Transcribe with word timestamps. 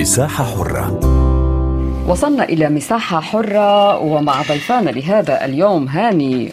مساحة 0.00 0.44
حرة. 0.44 1.00
وصلنا 2.08 2.44
إلى 2.44 2.68
مساحة 2.68 3.20
حرة 3.20 3.98
ومع 3.98 4.42
ضيفانا 4.42 4.90
لهذا 4.90 5.44
اليوم 5.44 5.88
هاني 5.88 6.52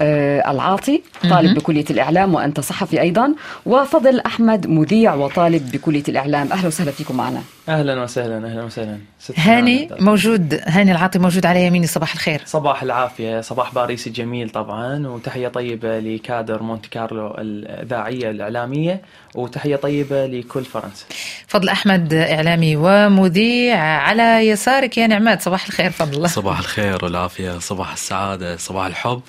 العاطي 0.00 1.02
طالب 1.30 1.58
بكلية 1.58 1.84
الإعلام 1.90 2.34
وأنت 2.34 2.60
صحفي 2.60 3.00
أيضا. 3.00 3.34
وفضل 3.66 4.20
أحمد 4.20 4.66
مذيع 4.66 5.14
وطالب 5.14 5.70
بكلية 5.72 6.02
الإعلام. 6.08 6.52
أهلا 6.52 6.66
وسهلا 6.66 6.90
فيكم 6.90 7.16
معنا. 7.16 7.42
أهلا 7.68 8.02
وسهلا 8.02 8.46
أهلا 8.46 8.64
وسهلا. 8.64 8.98
هاني. 9.36 9.88
موجود. 10.00 10.60
هاني 10.66 10.92
العاطي 10.92 11.18
موجود 11.18 11.46
على 11.46 11.66
يميني. 11.66 11.86
صباح 11.86 12.12
الخير. 12.12 12.42
صباح 12.46 12.82
العافية. 12.82 13.40
صباح 13.40 13.74
باريسي 13.74 14.10
جميل 14.10 14.50
طبعا. 14.50 15.06
وتحية 15.06 15.48
طيبة 15.48 15.98
لكادر 15.98 16.62
مونte 16.62 16.88
كارلو 16.90 17.34
الإذاعية 17.38 18.30
الإعلامية. 18.30 19.02
وتحية 19.34 19.76
طيبة 19.76 20.26
لكل 20.26 20.64
فرنسا 20.64 21.04
فضل 21.46 21.68
أحمد 21.68 22.14
إعلامي 22.14 22.76
ومذيع 22.76 23.78
على 23.78 24.48
يسارك 24.48 24.98
يا 24.98 25.06
نعمات. 25.06 25.42
صباح 25.42 25.66
الخير 25.66 25.90
فضل 25.90 26.30
صباح 26.30 26.58
الخير 26.58 27.04
والعافية. 27.04 27.58
صباح 27.58 27.92
السعادة. 27.92 28.56
صباح 28.56 28.86
الحب. 28.86 29.20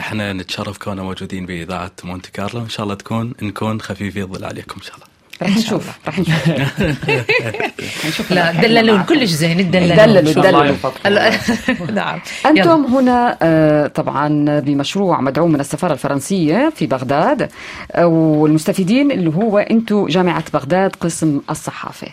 إحنا 0.00 0.32
نتشرف 0.32 0.78
كوننا 0.78 1.02
موجودين 1.02 1.46
بإذاعة 1.46 1.92
مونتي 2.04 2.30
كارلو. 2.32 2.60
إن 2.60 2.68
شاء 2.68 2.84
الله 2.84 2.94
تكون 2.94 3.32
نكون 3.42 3.80
خفيفي 3.80 4.22
الظل 4.22 4.44
عليكم 4.44 4.74
إن 4.76 4.82
شاء 4.82 4.94
الله. 4.94 5.06
رح 5.42 5.56
نشوف 5.56 5.88
رح 6.08 6.18
نشوف. 6.18 6.48
نشوف 8.08 8.30
لا 8.32 8.52
دللون. 8.52 9.02
كلش 9.02 9.30
زين 9.30 9.60
إن. 9.60 10.66
يوفقكم 10.66 11.00
هلا- 11.06 11.30
نعم. 12.00 12.20
أنتم 12.46 12.60
يلا. 12.60 12.74
هنا 13.00 13.38
آه، 13.42 13.86
طبعا 13.86 14.60
بمشروع 14.60 15.20
مدعوم 15.20 15.52
من 15.52 15.60
السفارة 15.60 15.92
الفرنسية 15.92 16.72
في 16.76 16.86
بغداد 16.86 17.50
آه، 17.92 18.06
والمستفيدين 18.06 19.10
اللي 19.12 19.30
هو 19.30 19.58
أنتم 19.58 20.06
جامعة 20.06 20.44
بغداد 20.54 20.96
قسم 20.96 21.40
الصحافة. 21.50 22.08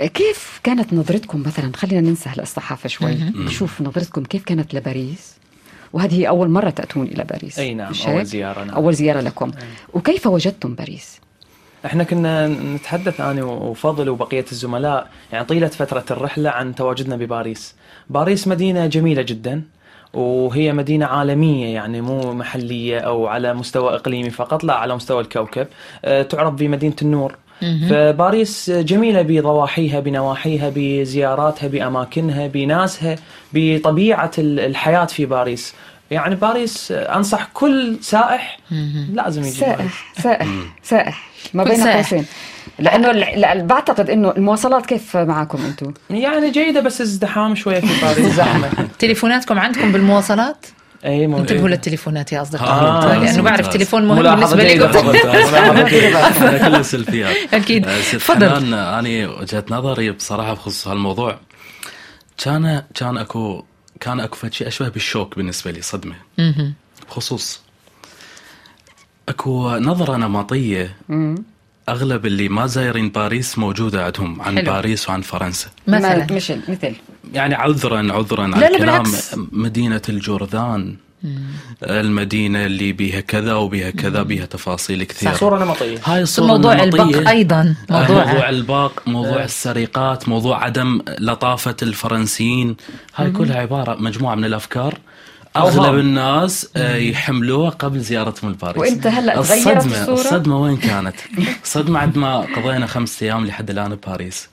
آه، 0.00 0.06
كيف 0.06 0.60
كانت 0.62 0.92
نظرتكم 0.92 1.42
مثلا؟ 1.46 1.72
خلينا 1.76 2.00
ننسى 2.08 2.28
هلا 2.28 2.42
الصحافة 2.42 2.88
شوي 2.88 3.14
نشوف 3.36 3.80
نظرتكم 3.80 4.24
كيف 4.24 4.44
كانت 4.44 4.74
لباريس؟ 4.74 5.36
وهذه 5.92 6.20
هي 6.20 6.28
أول 6.28 6.48
مرة 6.48 6.70
تأتون 6.70 7.06
إلى 7.06 7.24
باريس 7.24 7.58
أي 7.58 7.74
نعم، 7.74 7.92
أول؟ 8.08 8.24
زيارة، 8.24 8.64
نعم. 8.64 8.74
أول 8.74 8.94
زيارة 8.94 9.20
لكم 9.20 9.50
وكيف 9.94 10.26
وجدتم 10.26 10.74
باريس؟ 10.74 11.20
إحنا 11.86 12.04
كنا 12.04 12.48
نتحدث 12.48 13.20
أنا 13.20 13.44
وفضل 13.44 14.08
وبقية 14.08 14.44
الزملاء 14.52 15.10
يعني 15.32 15.44
طيلة 15.44 15.66
فترة 15.66 16.04
الرحلة 16.10 16.50
عن 16.50 16.74
تواجدنا 16.74 17.16
بباريس. 17.16 17.74
باريس 18.10 18.48
مدينة 18.48 18.86
جميلة 18.86 19.22
جدا 19.22 19.62
وهي 20.14 20.72
مدينة 20.72 21.06
عالمية 21.06 21.74
يعني 21.74 22.00
مو 22.00 22.32
محلية 22.32 22.98
أو 22.98 23.26
على 23.26 23.54
مستوى 23.54 23.94
إقليمي 23.94 24.30
فقط 24.30 24.64
لا 24.64 24.74
على 24.74 24.96
مستوى 24.96 25.20
الكوكب. 25.20 25.66
أه، 26.04 26.22
تعرف 26.22 26.54
بمدينة 26.54 26.96
النور. 27.02 27.36
فباريس 27.90 28.70
جميلة 28.70 29.22
بضواحيها 29.22 30.00
بنواحيها 30.00 30.72
بزياراتها 30.74 31.66
بأماكنها 31.68 32.46
بناسها 32.46 33.16
بطبيعة 33.52 34.30
ال- 34.38 34.60
الحياة 34.60 35.04
في 35.04 35.26
باريس. 35.26 35.74
يعني 36.10 36.34
باريس 36.34 36.92
أنصح 36.92 37.48
كل 37.54 37.96
سائح 38.00 38.58
لازم 39.12 39.44
يجي 39.44 39.60
باريس. 39.60 39.76
سائح 39.76 40.12
سائح 40.22 40.46
سائح 40.82 41.28
ما 41.54 41.64
بين 41.64 41.76
سائح. 41.76 41.96
قوسين 41.96 42.24
لأنه 42.78 43.10
ال- 43.10 43.40
لا، 43.40 43.54
بعتقد 43.62 44.10
إنه 44.10 44.30
المواصلات 44.30 44.86
كيف 44.86 45.16
معكم 45.16 45.58
أنتم؟ 45.64 45.94
يعني 46.10 46.50
جيدة 46.50 46.80
بس 46.80 47.00
ازدحام 47.00 47.54
شوية 47.54 47.80
في 47.80 48.04
باريس 48.06 48.34
زحمة 48.40 48.68
تليفوناتكم 48.98 49.58
عندكم 49.58 49.92
بالمواصلات 49.92 50.66
اي 51.06 51.26
موجود 51.26 51.40
انتبهوا 51.40 51.68
للتليفونات 51.68 52.32
يا 52.32 52.38
آه، 52.38 52.42
اصدقائي 52.42 53.08
لأنه 53.08 53.18
ممتاز، 53.18 53.38
بعرف. 53.40 53.68
تليفون 53.68 54.04
مهم 54.08 54.22
بالنسبة 54.22 54.64
لكم. 54.64 55.10
إحنا 56.16 56.68
كله 56.68 56.82
سلفيات 56.82 57.36
أكيد. 57.54 57.86
آه، 57.86 58.00
تفضل. 58.00 58.50
حنان 58.50 58.74
أنا 58.74 59.28
وجهة 59.28 59.64
نظري 59.70 60.10
بصراحة 60.10 60.52
بخصوص 60.54 60.88
هالموضوع. 60.88 61.38
كان 62.38 62.82
كان 62.94 63.16
أكو 63.18 63.64
كان 64.00 64.20
أكو 64.20 64.48
شيء 64.50 64.68
أشبه 64.68 64.88
بالشوك 64.88 65.36
بالنسبة 65.36 65.70
لي 65.70 65.82
صدمة. 65.82 66.14
بخصوص. 67.08 67.60
أكو 69.28 69.70
نظرة 69.76 70.16
نمطية 70.16 70.96
أغلب 71.88 72.26
اللي 72.26 72.48
ما 72.48 72.66
زايرين 72.66 73.08
باريس 73.10 73.58
موجودة 73.58 74.04
عندهم 74.04 74.42
عن 74.42 74.56
حلو. 74.58 74.72
باريس 74.72 75.08
وعن 75.08 75.20
فرنسا. 75.22 75.68
مثلا. 75.86 76.26
مثل 76.30 76.60
مثل. 76.68 76.94
يعني 77.32 77.54
عذرا 77.54 78.12
عذرا 78.12 78.46
لا، 78.46 78.56
على 78.56 78.66
لا، 78.66 78.70
الكلام 78.74 79.02
بالعكس. 79.02 79.34
مدينة 79.52 80.02
الجورذان 80.08 80.96
المدينة 81.82 82.66
اللي 82.66 82.92
بيها 82.92 83.20
كذا 83.20 83.54
وبيها 83.54 83.90
كذا 83.90 84.22
بيها 84.22 84.46
تفاصيل 84.46 85.04
كثيرة 85.04 85.32
صورة 85.32 85.64
نمطية 85.64 85.98
هاي 86.04 86.22
الصورة 86.22 86.46
موضوع 86.46 86.72
النمطية. 86.72 87.02
البق 87.02 87.28
أيضا 87.28 87.74
موضوع 87.90 88.24
موضوع 88.24 88.48
الباق 88.48 89.02
موضوع 89.06 89.38
إيه. 89.38 89.44
السرقات 89.44 90.28
موضوع 90.28 90.64
عدم 90.64 91.00
لطافة 91.18 91.76
الفرنسيين 91.82 92.76
هاي 93.14 93.30
كلها 93.30 93.56
عبارة 93.56 93.94
مجموعة 93.94 94.34
من 94.34 94.44
الأفكار. 94.44 94.98
أغلب 95.56 95.98
الناس 95.98 96.68
آه، 96.76 96.96
يحملوها 96.96 97.70
قبل 97.70 98.00
زيارتهم 98.00 98.50
لباريس 98.50 98.78
وأنت 98.78 99.06
هلأ 99.06 99.42
تغيرت 99.42 99.66
الصدمة 99.66 100.00
الصورة؟ 100.00 100.20
الصدمة 100.20 100.60
وين 100.60 100.76
كانت؟ 100.76 101.16
الصدمة 101.64 101.98
عندما 101.98 102.40
قضينا 102.40 102.86
خمسة 102.86 103.26
أيام 103.26 103.46
لحد 103.46 103.70
الآن 103.70 103.94
بباريس 103.94 104.48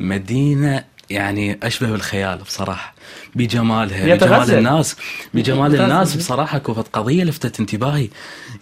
مدينة 0.00 0.84
يعني 1.10 1.58
أشبه 1.62 1.90
بالخيال 1.90 2.38
بصراحة 2.38 2.94
بجمالها 3.34 4.06
بجمال. 4.44 4.58
الناس 4.58 4.96
بجمال. 5.34 5.80
الناس 5.80 6.16
بصراحة 6.16 6.58
كوفت 6.58 6.86
قضية 6.92 7.24
لفتت 7.24 7.60
انتباهي 7.60 8.08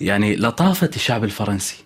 يعني 0.01 0.37
لطافة 0.37 0.91
الشعب 0.97 1.25
الفرنسي 1.25 1.77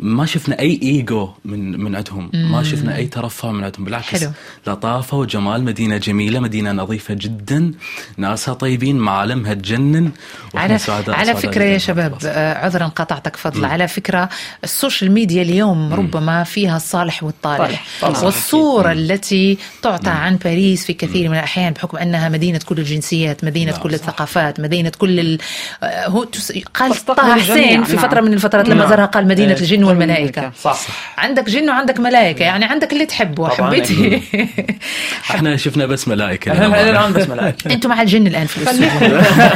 ما 0.00 0.26
شفنا 0.26 0.58
أي 0.58 0.78
إيجو 0.82 1.28
من 1.44 1.80
من 1.80 1.96
عندهم. 1.96 2.30
ما 2.34 2.62
شفنا 2.62 2.96
أي 2.96 3.06
ترفع 3.06 3.52
من 3.52 3.64
عندهم. 3.64 3.84
بالعكس 3.84 4.06
حلو. 4.06 4.30
لطافة 4.66 5.16
وجمال 5.16 5.64
مدينة 5.64 5.96
جميلة 5.96 6.40
مدينة 6.40 6.72
نظيفة 6.72 7.14
جدا. 7.14 7.72
ناسها 8.16 8.54
طيبين 8.54 8.98
معالمها 8.98 9.54
تجنن 9.54 10.10
على 10.54 10.78
سعداء- 10.78 11.14
على 11.16 11.26
سعداء 11.26 11.42
فكرة 11.42 11.50
جداً. 11.64 11.72
يا 11.72 11.78
شباب. 11.78 12.14
آه، 12.24 12.54
عذرا 12.64 12.86
قطعتك 12.86 13.36
فضل. 13.36 13.64
على 13.64 13.88
فكرة 13.88 14.28
الـ 14.64 14.71
social 14.71 15.12
media 15.12 15.42
اليوم 15.42 15.94
ربما 15.94 16.44
فيها 16.44 16.76
الصالح 16.76 17.22
والطالح 17.24 17.84
طالح،. 18.00 18.22
والصورة 18.22 18.92
التي 18.92 19.58
تعطى 19.82 20.10
عن 20.10 20.36
باريس 20.36 20.84
في 20.84 20.92
كثير 20.92 21.28
من 21.28 21.34
الأحيان 21.34 21.72
بحكم 21.72 21.96
أنها 21.96 22.28
مدينة 22.28 22.60
كل 22.66 22.78
الجنسيات 22.78 23.44
مدينة 23.44 23.72
نعم، 23.72 23.80
كل 23.80 23.90
صح. 23.90 23.94
الثقافات 24.08 24.60
مدينة 24.60 24.92
كل 24.98 25.20
ال... 25.20 25.38
آه، 25.82 26.08
هو 26.08 26.24
تس... 26.24 26.52
قال 26.74 26.94
طه 27.06 27.34
حسين 27.34 27.84
في 27.84 27.96
نعم. 27.96 28.08
فترة 28.08 28.20
من 28.20 28.32
الفترات 28.32 28.68
لما 28.68 28.80
نعم. 28.80 28.88
زارها 28.88 29.04
قال 29.06 29.28
مدينة 29.28 29.52
إيه. 29.52 29.60
الجن 29.60 29.87
والملائكه 29.88 30.52
صح. 30.62 30.78
عندك 31.18 31.50
جن 31.50 31.70
وعندك 31.70 32.00
ملائكة 32.00 32.42
يعني 32.42 32.64
عندك 32.64 32.92
اللي 32.92 33.06
تحبه 33.06 33.48
حبيتي؟ 33.48 34.22
إحنا 35.30 35.56
شفنا 35.56 35.86
بس 35.86 36.08
ملائكة 36.08 36.52
إحنا. 36.52 36.90
الآن 36.90 37.12
بس 37.12 37.28
ملائكة. 37.28 37.70
أنتم 37.74 37.88
مع 37.88 38.02
الجن 38.02 38.26
الآن 38.26 38.46
في 38.46 38.56
الأستوديو. 38.56 38.88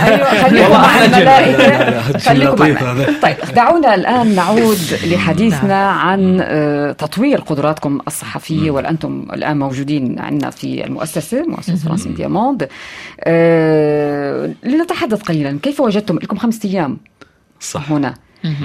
أيوه 0.07 0.43
خليكم 0.43 0.73
مع. 0.73 1.05
الملائكة. 1.05 2.19
خليكم. 2.19 2.57
طيب 3.23 3.37
دعونا 3.55 3.95
الآن 3.95 4.35
نعود 4.35 4.79
لحديثنا 5.05 5.91
عن 5.91 6.39
آه، 6.43 6.93
تطوير 6.93 7.41
قدراتكم 7.41 8.01
الصحفية 8.07 8.71
وأنتم 8.71 9.27
الآن 9.33 9.59
موجودين 9.59 10.19
عندنا 10.19 10.51
في 10.51 10.85
المؤسسة 10.85 11.43
مؤسسة 11.49 11.77
فرانس 11.77 12.07
ميديا 12.07 12.29
موند 12.29 12.69
آه، 13.21 14.51
لنتحدث 14.65 15.23
قليلا 15.23 15.59
كيف 15.63 15.81
وجدتم 15.81 16.17
لكم 16.17 16.37
خمسة 16.37 16.69
أيام 16.69 16.99
صح. 17.61 17.91
هنا؟ 17.93 18.15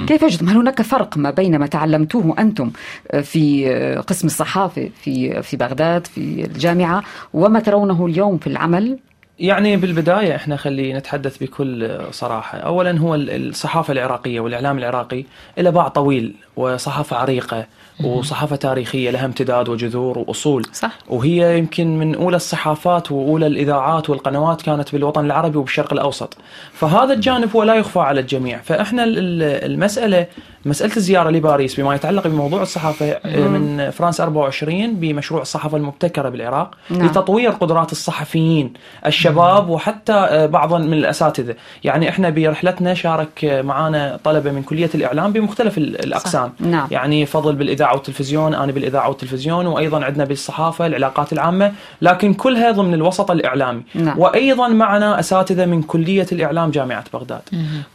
كيف 0.06 0.22
وجدتم 0.22 0.48
هل 0.48 0.56
هناك 0.56 0.82
فرق 0.82 1.16
ما 1.18 1.30
بين 1.30 1.58
ما 1.58 1.66
تعلمتوه 1.66 2.34
أنتم 2.38 2.70
في 3.22 3.68
قسم 4.06 4.26
الصحافة 4.26 4.90
في 5.02 5.42
في 5.42 5.56
بغداد 5.56 6.06
في 6.06 6.44
الجامعة 6.44 7.02
وما 7.34 7.60
ترونه 7.60 8.06
اليوم 8.06 8.38
في 8.38 8.46
العمل؟ 8.46 8.98
يعني 9.40 9.76
بالبداية 9.76 10.36
إحنا 10.36 10.56
خلي 10.56 10.92
نتحدث 10.92 11.38
بكل 11.38 11.98
صراحة. 12.10 12.58
اولا 12.58 12.98
هو 12.98 13.14
ال- 13.14 13.48
الصحافة 13.48 13.92
العراقية 13.92 14.40
والإعلام 14.40 14.78
العراقي 14.78 15.24
له 15.58 15.70
باع 15.70 15.88
طويل 15.88 16.34
وصحافة 16.56 17.16
عريقة 17.16 17.66
وصحافة 18.04 18.56
تاريخية 18.56 19.10
لها 19.10 19.24
امتداد 19.24 19.68
وجذور 19.68 20.18
وأصول. 20.18 20.62
صح. 20.72 20.90
وهي 21.08 21.58
يمكن 21.58 21.98
من 21.98 22.14
أولى 22.14 22.36
الصحافات 22.36 23.12
وأولى 23.12 23.46
الإذاعات 23.46 24.10
والقنوات 24.10 24.62
كانت 24.62 24.92
بالوطن 24.92 25.24
العربي 25.24 25.58
وبالشرق 25.58 25.92
الأوسط. 25.92 26.36
فهذا 26.72 27.12
الجانب 27.14 27.56
هو 27.56 27.62
لا 27.62 27.74
يخفى 27.74 27.98
على 28.00 28.20
الجميع. 28.20 28.58
ال- 29.18 29.42
المسألة 29.72 30.26
مسألة 30.68 30.96
الزيارة 30.96 31.30
لباريس 31.30 31.80
بما 31.80 31.94
يتعلق 31.94 32.26
بموضوع 32.26 32.62
الصحافة 32.62 33.18
من 33.24 33.90
فرانس 33.90 34.20
24 34.20 34.94
بمشروع 34.94 35.42
الصحافة 35.42 35.76
المبتكرة 35.76 36.28
بالعراق 36.28 36.70
نعم. 36.90 37.06
لتطوير 37.06 37.50
قدرات 37.50 37.92
الصحفيين 37.92 38.72
الشباب 39.06 39.68
وحتى 39.68 40.12
آه، 40.12 40.46
بعضا 40.46 40.78
من 40.78 40.92
الأساتذة، 40.92 41.54
يعني 41.84 42.08
إحنا 42.08 42.30
برحلتنا 42.30 42.94
شارك 42.94 43.44
آه، 43.44 43.62
معانا 43.62 44.18
طلبة 44.24 44.50
من 44.52 44.62
كلية 44.62 44.90
الإعلام 44.94 45.32
بمختلف 45.32 45.78
ال- 45.78 46.04
الأقسام، 46.04 46.52
نعم. 46.60 46.88
يعني 46.90 47.26
فضل 47.26 47.54
بالإذاعة 47.54 47.94
والتلفزيون، 47.94 48.54
أنا 48.54 48.72
بالإذاعة 48.72 49.08
والتلفزيون، 49.08 49.66
وأيضا 49.66 50.04
عندنا 50.04 50.24
بالصحافة 50.24 50.86
العلاقات 50.86 51.32
العامة، 51.32 51.72
لكن 52.02 52.34
كلها 52.34 52.70
ضمن 52.70 52.94
الوسط 52.94 53.30
الإعلامي، 53.30 53.82
نعم. 53.94 54.18
وأيضا 54.18 54.68
معنا 54.68 55.20
أساتذة 55.20 55.66
من 55.66 55.82
كلية 55.82 56.26
الإعلام 56.32 56.70
جامعة 56.70 57.04
بغداد. 57.12 57.40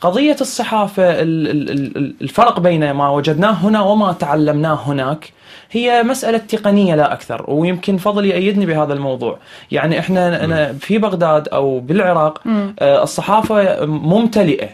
قضية 0.01 0.35
الصحافة 0.41 1.03
ال- 1.03 1.47
ال- 1.47 1.97
ال- 1.97 2.13
الفرق 2.21 2.59
بين 2.63 2.91
ما 2.91 3.09
وجدناه 3.09 3.51
هنا 3.51 3.81
وما 3.81 4.11
تعلمناه 4.13 4.79
هناك. 4.85 5.31
هي 5.71 6.03
مسألة 6.03 6.37
تقنية 6.37 6.95
لا 6.95 7.13
أكثر 7.13 7.45
ويمكن 7.47 7.97
فضل 7.97 8.25
يأيدني 8.25 8.65
بهذا 8.65 8.93
الموضوع. 8.93 9.37
يعني 9.71 9.99
إحنا 9.99 10.43
أنا 10.45 10.73
في 10.73 10.97
بغداد 10.97 11.47
أو 11.47 11.79
بالعراق 11.79 12.41
آه، 12.79 13.03
الصحافة 13.03 13.85
ممتلئة 13.85 14.69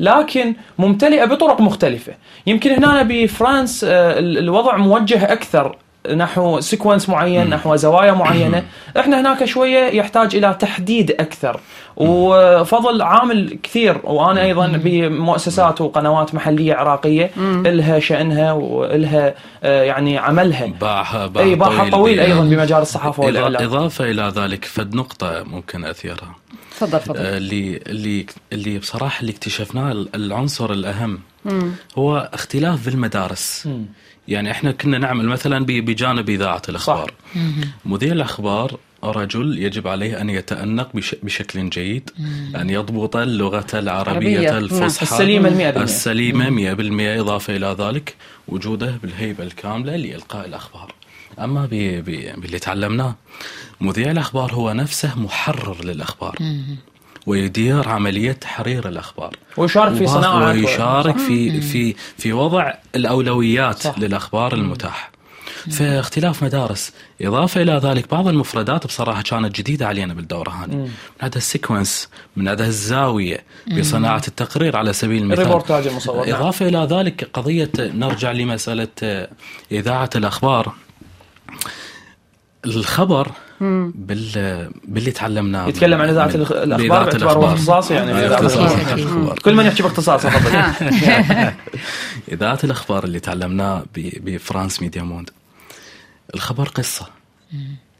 لكن 0.00 0.54
ممتلئة 0.78 1.24
بطرق 1.24 1.60
مختلفة. 1.60 2.12
يمكن 2.46 2.70
هنا 2.72 3.02
بفرانس 3.02 3.84
آه، 3.84 4.18
ال- 4.18 4.38
الوضع 4.38 4.76
موجه 4.76 5.32
أكثر. 5.32 5.76
نحو 6.14 6.60
سيكونس 6.60 7.08
معين 7.08 7.50
نحو 7.50 7.76
زوايا 7.76 8.12
معينة. 8.12 8.64
إحنا 9.00 9.20
هناك 9.20 9.44
شوية 9.44 9.78
يحتاج 9.98 10.36
إلى 10.36 10.56
تحديد 10.60 11.10
أكثر. 11.10 11.60
وفضل 11.96 13.02
عامل 13.02 13.58
كثير 13.62 14.00
وأنا 14.04 14.42
أيضا 14.42 14.66
بمؤسسات 14.66 15.80
وقنوات 15.80 16.34
محلية 16.34 16.74
عراقية 16.74 17.30
إلها 17.38 17.98
شأنها 17.98 18.52
وإلها 18.52 19.34
آه، 19.62 19.82
يعني 19.82 20.18
عملها. 20.18 20.66
باعها 20.66 21.26
باع 21.26 21.42
أي 21.44 21.54
باعها 21.54 21.90
طويل 21.90 22.20
أيضا 22.20 22.40
بمجال 22.44 22.82
الصحافة 22.82 23.22
إضا- 23.22 23.26
والإعلام 23.26 23.62
إضافة 23.64 24.10
إلى 24.10 24.32
ذلك 24.36 24.64
فد 24.64 24.94
نقطة 24.94 25.42
ممكن 25.42 25.84
أثيرها. 25.84 26.36
تفضل 26.80 27.00
تفضل. 27.00 27.16
آه، 27.20 27.36
اللي 27.36 27.80
اللي 27.86 28.26
اللي 28.52 28.78
بصراحة 28.78 29.20
اللي 29.20 29.32
اكتشفناه 29.32 29.92
العنصر 30.14 30.72
الأهم 30.72 31.18
هو 31.98 32.30
اختلاف 32.34 32.84
بالمدارس. 32.86 33.68
يعني 34.28 34.50
إحنا 34.50 34.72
كنا 34.72 34.98
نعمل 34.98 35.26
مثلا 35.26 35.64
بجانب 35.66 36.30
إذاعة 36.30 36.62
الأخبار. 36.68 37.12
مذيع 37.84 38.12
الأخبار 38.12 38.78
رجل 39.04 39.58
يجب 39.58 39.88
عليه 39.88 40.20
أن 40.20 40.30
يتأنق 40.30 40.88
بش 40.94 41.14
بشكل 41.22 41.70
جيد 41.70 42.10
أن 42.56 42.70
يضبط 42.70 43.16
اللغة 43.16 43.56
عربية. 43.74 43.78
العربية. 43.78 44.50
نعم. 44.50 44.56
الفصحى 44.64 45.02
السليمة 45.02 45.48
المئة 45.48 45.70
بالمئة. 45.70 45.84
السليمة 45.84 46.50
100% 46.50 47.20
إضافة 47.20 47.56
إلى 47.56 47.76
ذلك 47.78 48.14
وجوده 48.48 48.98
بالهيبة 49.02 49.44
الكاملة 49.44 49.96
لإلقاء 49.96 50.46
الأخبار. 50.46 50.92
أما 51.38 51.66
ب- 51.66 51.74
ب- 52.04 52.40
باللي 52.40 52.58
تعلمناه 52.58 53.14
مذيع 53.80 54.10
الأخبار 54.10 54.52
هو 54.54 54.72
نفسه 54.72 55.18
محرر 55.20 55.84
للأخبار. 55.84 56.36
ويدير 57.26 57.88
عملية 57.88 58.32
تحرير 58.32 58.88
الأخبار. 58.88 59.36
ويشارك 59.56 59.94
في 59.94 60.06
صناعة. 60.06 60.52
ويشارك 60.52 61.18
في 61.18 61.60
في 61.60 61.94
في 62.18 62.32
وضع 62.32 62.74
الأولويات 62.94 63.78
صح. 63.78 63.98
للأخبار 63.98 64.54
المتاحة. 64.54 65.16
فاختلاف 65.70 66.44
مدارس 66.44 66.92
إضافة 67.22 67.62
إلى 67.62 67.72
ذلك 67.72 68.10
بعض 68.10 68.28
المفردات 68.28 68.86
بصراحة 68.86 69.22
كانت 69.22 69.56
جديدة 69.56 69.86
علينا 69.86 70.14
بالدورة 70.14 70.50
هذه. 70.50 70.74
من 70.74 70.90
هذا 71.18 71.36
السيكونس 71.36 72.08
من 72.36 72.48
هذا 72.48 72.66
الزاوية 72.66 73.44
بصناعة 73.78 74.22
التقرير 74.28 74.76
على 74.76 74.92
سبيل 74.92 75.22
المثال. 75.22 75.40
الريبورتاج 75.40 75.86
المصور 75.86 76.26
نعم. 76.26 76.34
إضافة 76.34 76.68
إلى 76.68 76.88
ذلك 76.90 77.30
قضية 77.32 77.70
نرجع 77.78 78.32
لمسألة 78.32 78.88
آه، 79.02 79.28
إذاعة 79.72 80.10
الأخبار. 80.16 80.72
الخبر 82.66 83.32
بال 83.60 84.70
باللي 84.84 85.10
تعلمناه 85.10 85.68
يتكلم 85.68 86.00
عن 86.00 86.08
إذاعة 86.08 86.26
من- 86.26 86.32
الأخ- 86.32 86.52
الأخبار 86.52 86.76
بإذاعة 86.78 87.04
باعتباره 87.04 87.22
الأخبار. 87.32 87.54
اختصاصي 87.54 87.94
يعني. 87.94 88.26
الأخبار. 88.26 89.38
كل 89.38 89.54
من 89.54 89.66
يحكي 89.66 89.82
باختصاص 89.82 90.22
تفضل 90.22 90.52
إذاعة 92.32 92.58
الأخبار 92.64 93.04
اللي 93.04 93.20
تعلمناه 93.20 93.84
ب- 93.94 94.24
بفرانس 94.30 94.82
ميديا 94.82 95.02
موند. 95.02 95.30
الخبر 96.34 96.68
قصة. 96.68 97.06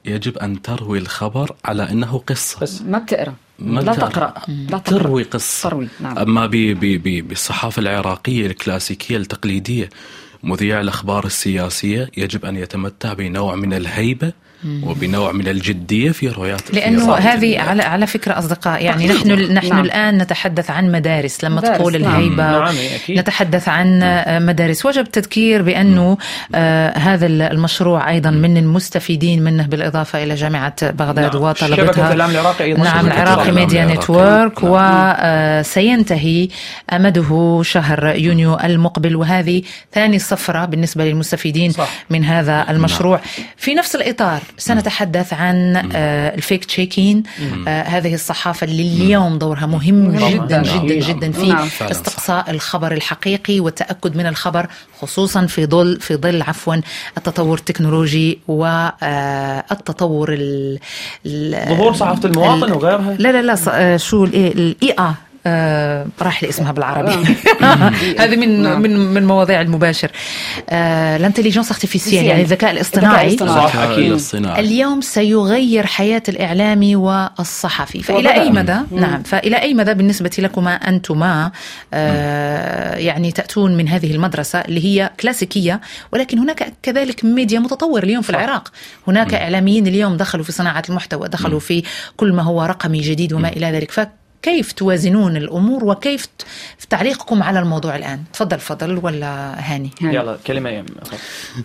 يجب 0.04 0.38
أن 0.38 0.62
تروي 0.62 0.98
الخبر 0.98 1.54
على 1.64 1.90
أنه 1.90 2.18
قصة. 2.26 2.60
بس 2.60 2.82
ما 2.82 2.98
بتقرأ. 2.98 3.34
ما 3.58 3.80
لا. 3.80 3.94
تقرأ. 3.94 4.34
لا 4.48 4.78
تقرأ. 4.78 4.98
تروي 4.98 5.22
قصة. 5.22 5.68
تروي. 5.68 5.88
نعم. 6.00 6.18
أما 6.18 6.46
ب- 6.46 6.50
ب- 6.50 7.02
ب- 7.02 7.28
بالصحافة 7.28 7.80
العراقية 7.80 8.46
الكلاسيكية 8.46 9.16
التقليدية 9.16 9.90
مذيع 10.42 10.80
الأخبار 10.80 11.24
السياسية 11.26 12.10
يجب 12.16 12.44
أن 12.44 12.56
يتمتع 12.56 13.12
بنوع 13.12 13.54
من 13.54 13.74
الهيبة 13.74 14.32
وبنوع 14.82 15.32
من 15.32 15.48
الجدية 15.48 16.10
في 16.10 16.28
روايات 16.28 16.74
لأنه 16.74 17.14
هذه 17.14 17.60
على 17.60 17.82
على 17.82 18.06
فكرة 18.06 18.38
أصدقاء 18.38 18.84
يعني 18.84 19.06
نحن 19.06 19.52
نحن 19.52 19.68
نعم. 19.68 19.84
الآن 19.84 20.18
نتحدث 20.18 20.70
عن 20.70 20.92
مدارس 20.92 21.44
لما 21.44 21.56
مدارس، 21.56 21.78
تقول 21.78 22.02
نعم. 22.02 22.14
الهيبة 22.14 22.50
نعم،. 22.50 22.74
نتحدث 23.10 23.68
عن 23.68 24.02
آه، 24.02 24.38
مدارس 24.38 24.86
وجب 24.86 25.04
تذكير 25.04 25.62
بأنه 25.62 26.18
آه 26.54 26.98
هذا 26.98 27.26
المشروع 27.26 28.10
أيضا 28.10 28.30
من 28.30 28.56
المستفيدين 28.56 29.44
منه 29.44 29.66
بالإضافة 29.66 30.22
إلى 30.22 30.34
جامعة 30.34 30.90
بغداد 30.90 31.36
نعم. 31.36 31.54
شبكة 31.54 31.66
وطلبتها 31.66 32.12
الإعلام 32.12 32.30
العراقي 32.30 32.64
أيضا 32.64 32.84
نعم 32.84 33.06
العراقي 33.06 33.52
Media. 33.52 33.84
Network 33.84 34.64
نعم. 34.64 35.60
وسينتهي 35.60 36.48
أمده 36.92 37.60
شهر 37.62 38.16
يونيو 38.16 38.58
المقبل 38.64 39.16
وهذه 39.16 39.62
ثاني 39.92 40.18
سفرة 40.18 40.64
بالنسبة 40.64 41.04
للمستفيدين 41.04 41.70
صح. 41.70 41.88
من 42.10 42.24
هذا 42.24 42.66
المشروع 42.70 43.20
في 43.56 43.74
نفس 43.74 43.96
الإطار 43.96 44.40
سنتحدث 44.58 45.32
عن 45.32 45.76
آه، 45.94 46.34
ال 46.34 46.64
fact-checking. 46.64 47.22
آه، 47.68 47.82
هذه 47.82 48.14
الصحافة 48.14 48.64
اللي 48.64 48.82
اليوم 48.82 49.38
دورها 49.38 49.66
مهم 49.66 49.94
مهم 49.94 50.28
جدا 50.46 50.62
جداً. 50.62 50.72
جدا 50.84 50.98
نعم. 50.98 51.18
جدا 51.18 51.32
في 51.32 51.46
نعم. 51.48 51.68
استقصاء 51.80 52.50
الخبر 52.50 52.92
الحقيقي 52.92 53.60
والتأكد 53.60 54.16
من 54.16 54.26
الخبر 54.26 54.66
خصوصا 55.00 55.46
في 55.46 55.66
ظل 55.66 56.00
في 56.00 56.16
ظل 56.16 56.42
عفوا 56.42 56.74
التطور 57.16 57.58
التكنولوجي 57.58 58.38
والتطور 58.48 60.32
ال 60.32 60.78
ال- 61.26 61.68
ظهور 61.76 61.92
صحافة 61.94 62.28
المواطن 62.28 62.64
ال- 62.64 62.72
وغيرها؟ 62.72 63.16
لا 63.18 63.32
لا 63.32 63.42
لا 63.42 63.56
آه، 63.68 63.96
شو 63.96 64.24
ال 64.24 64.47
AI 64.47 64.94
آ 64.98 65.14
آه 65.46 66.06
راح 66.22 66.42
لي 66.42 66.48
اسمها 66.48 66.72
بالعربي. 66.72 67.12
هذه 68.20 68.36
من 68.36 68.62
نعم. 68.62 68.82
من 68.82 68.96
من 68.96 69.26
مواضيع 69.26 69.60
المباشر. 69.60 70.10
آه 70.70 71.16
ال 71.16 71.20
intelligence 71.20 71.72
artificielle 71.72 72.24
يعني 72.24 72.42
الذكاء 72.42 72.70
الذكاء 72.70 72.72
الاصطناعي. 72.72 73.36
صح، 73.38 73.76
اليوم 74.58 75.00
سيغير 75.00 75.86
حياة 75.86 76.22
الإعلامي 76.28 76.96
والصحفي. 76.96 78.12
وبدأ. 78.12 78.32
أي 78.34 78.50
مدى؟ 78.50 78.76
نعم. 78.90 79.22
فإلى 79.22 79.56
أي 79.56 79.74
مدى 79.74 79.94
بالنسبة 79.94 80.30
لكما 80.38 80.74
أنتما؟ 80.74 81.50
آه 81.94 82.96
يعني 82.96 83.32
تأتون 83.32 83.76
من 83.76 83.88
هذه 83.88 84.14
المدرسة 84.14 84.58
اللي 84.58 84.84
هي 84.84 85.10
كلاسيكية 85.20 85.80
ولكن 86.12 86.38
هناك 86.38 86.72
كذلك 86.82 87.24
ميديا 87.24 87.58
متطور 87.58 88.02
اليوم 88.02 88.22
في 88.22 88.30
العراق. 88.30 88.72
هناك 89.08 89.34
إعلاميين 89.34 89.86
اليوم 89.86 90.16
دخلوا 90.16 90.44
في 90.44 90.52
صناعة 90.52 90.82
المحتوى 90.88 91.28
دخلوا 91.28 91.60
في 91.60 91.82
كل 92.16 92.32
ما 92.32 92.42
هو 92.42 92.62
رقمي 92.62 93.00
جديد 93.00 93.32
وما 93.32 93.48
إلى 93.48 93.66
ذلك. 93.66 94.25
فكيف 94.42 94.72
توازنون 94.72 95.36
الأمور 95.36 95.84
وكيف 95.84 96.26
ت- 96.26 96.44
تعليقكم 96.90 97.42
على 97.42 97.58
الموضوع 97.58 97.96
الآن؟ 97.96 98.24
تفضل 98.32 98.58
فضل 98.60 99.00
ولا 99.02 99.54
هاني؟ 99.74 99.90
يلا 100.00 100.38
كلمة 100.46 100.70
يم 100.70 100.86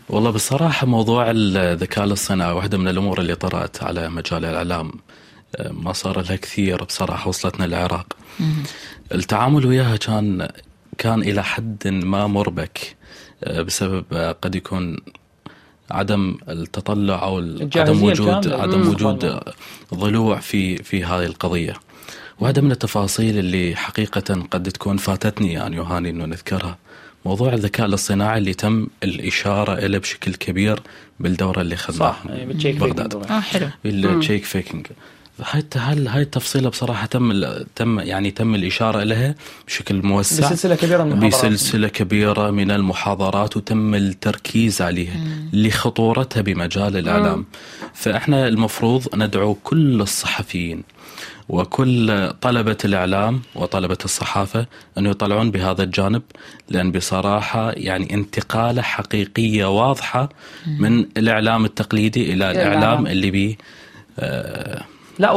والله 0.09 0.31
بصراحة 0.31 0.88
موضوع 0.88 1.25
الذكاء 1.31 2.06
الاصطناعي 2.06 2.51
واحدة 2.53 2.77
من 2.77 2.88
الأمور 2.88 3.19
اللي 3.19 3.35
طرأت 3.35 3.84
على 3.84 4.10
مجال 4.10 4.46
الإعلام 4.46 4.91
آه، 5.55 5.72
ما 5.72 5.93
صار 5.93 6.22
لها 6.22 6.36
كثير 6.36 6.84
بصراحة 6.84 7.27
وصلتنا 7.29 7.65
العراق. 7.65 8.13
التعامل 9.13 9.65
وياها 9.65 9.96
كان 9.98 10.48
كان 10.98 11.22
إلى 11.22 11.43
حد 11.43 11.88
ما 11.88 12.27
مربك 12.27 12.96
آه، 13.43 13.62
بسبب 13.62 14.05
آه، 14.13 14.31
قد 14.31 14.55
يكون 14.55 14.98
عدم 15.91 16.38
التطلع 16.50 17.24
أو 17.24 17.38
عدم 17.75 18.03
وجود 18.03 18.48
عدم 18.53 18.88
وجود. 18.89 19.39
ضلوع 19.93 20.39
في 20.39 20.77
في 20.84 21.05
هذه 21.05 21.25
القضية. 21.25 21.74
واحدة 22.41 22.62
من 22.62 22.71
التفاصيل 22.71 23.38
اللي 23.38 23.75
حقيقة 23.75 24.45
قد 24.51 24.71
تكون 24.71 24.98
فاتتني 24.98 25.53
يعني 25.53 25.79
وهاني 25.79 26.10
إنه 26.10 26.25
نذكرها. 26.25 26.77
موضوع 27.25 27.53
الذكاء 27.53 27.86
الاصطناعي 27.88 28.38
اللي 28.38 28.53
تم 28.53 28.88
الإشارة 29.03 29.88
له 29.88 29.98
بشكل 29.98 30.33
كبير 30.36 30.79
بالدورة 31.19 31.62
اللي 31.62 31.75
خذناها 31.75 32.24
بالتشيك 32.48 32.75
بغداد. 32.75 33.13
فيكينج. 33.13 33.31
آه 33.31 33.39
حلو. 33.39 33.67
ال 33.86 33.95
check 33.95 34.43
faking 34.43 34.88
هاي 35.39 35.63
هل 35.75 36.07
هاي 36.07 36.21
التفصيلة 36.21 36.69
بصراحة 36.69 37.05
تم 37.05 37.43
تم 37.75 38.00
يعني 38.00 38.31
تم 38.31 38.55
الإشارة 38.55 39.03
لها 39.03 39.36
بشكل 39.67 40.01
موسع. 40.05 40.48
بسلسلة 40.48 40.75
كبيرة 40.75 41.03
من 41.03 41.12
المحاضرات. 41.12 41.51
بسلسلة 41.51 41.88
كبيرة 41.88 42.51
من 42.51 42.71
المحاضرات 42.71 43.57
وتم 43.57 43.95
التركيز 43.95 44.81
عليها 44.81 45.19
لخطورتها 45.53 46.41
بمجال 46.41 46.98
الإعلام. 46.98 47.45
فإحنا 47.93 48.48
المفروض 48.48 49.15
ندعو 49.15 49.53
كل 49.53 50.01
الصحفيين 50.01 50.83
وكل 51.50 52.32
طلبة 52.42 52.78
الإعلام 52.86 53.42
وطلبة 53.56 53.98
الصحافة 54.06 54.66
أن 54.98 55.06
يطلعون 55.06 55.51
بهذا 55.51 55.84
الجانب 55.84 56.22
لأن 56.70 56.92
بصراحة 56.92 57.72
يعني 57.72 58.13
انتقالة 58.13 58.82
حقيقية 58.82 59.66
واضحة 59.80 60.30
من 60.80 61.06
الإعلام 61.18 61.66
التقليدي 61.66 62.34
إلى 62.34 62.51
الإعلام. 62.51 63.08
اللي 63.08 63.32
بي 63.32 63.58
آه 64.20 64.84
لا 65.20 65.32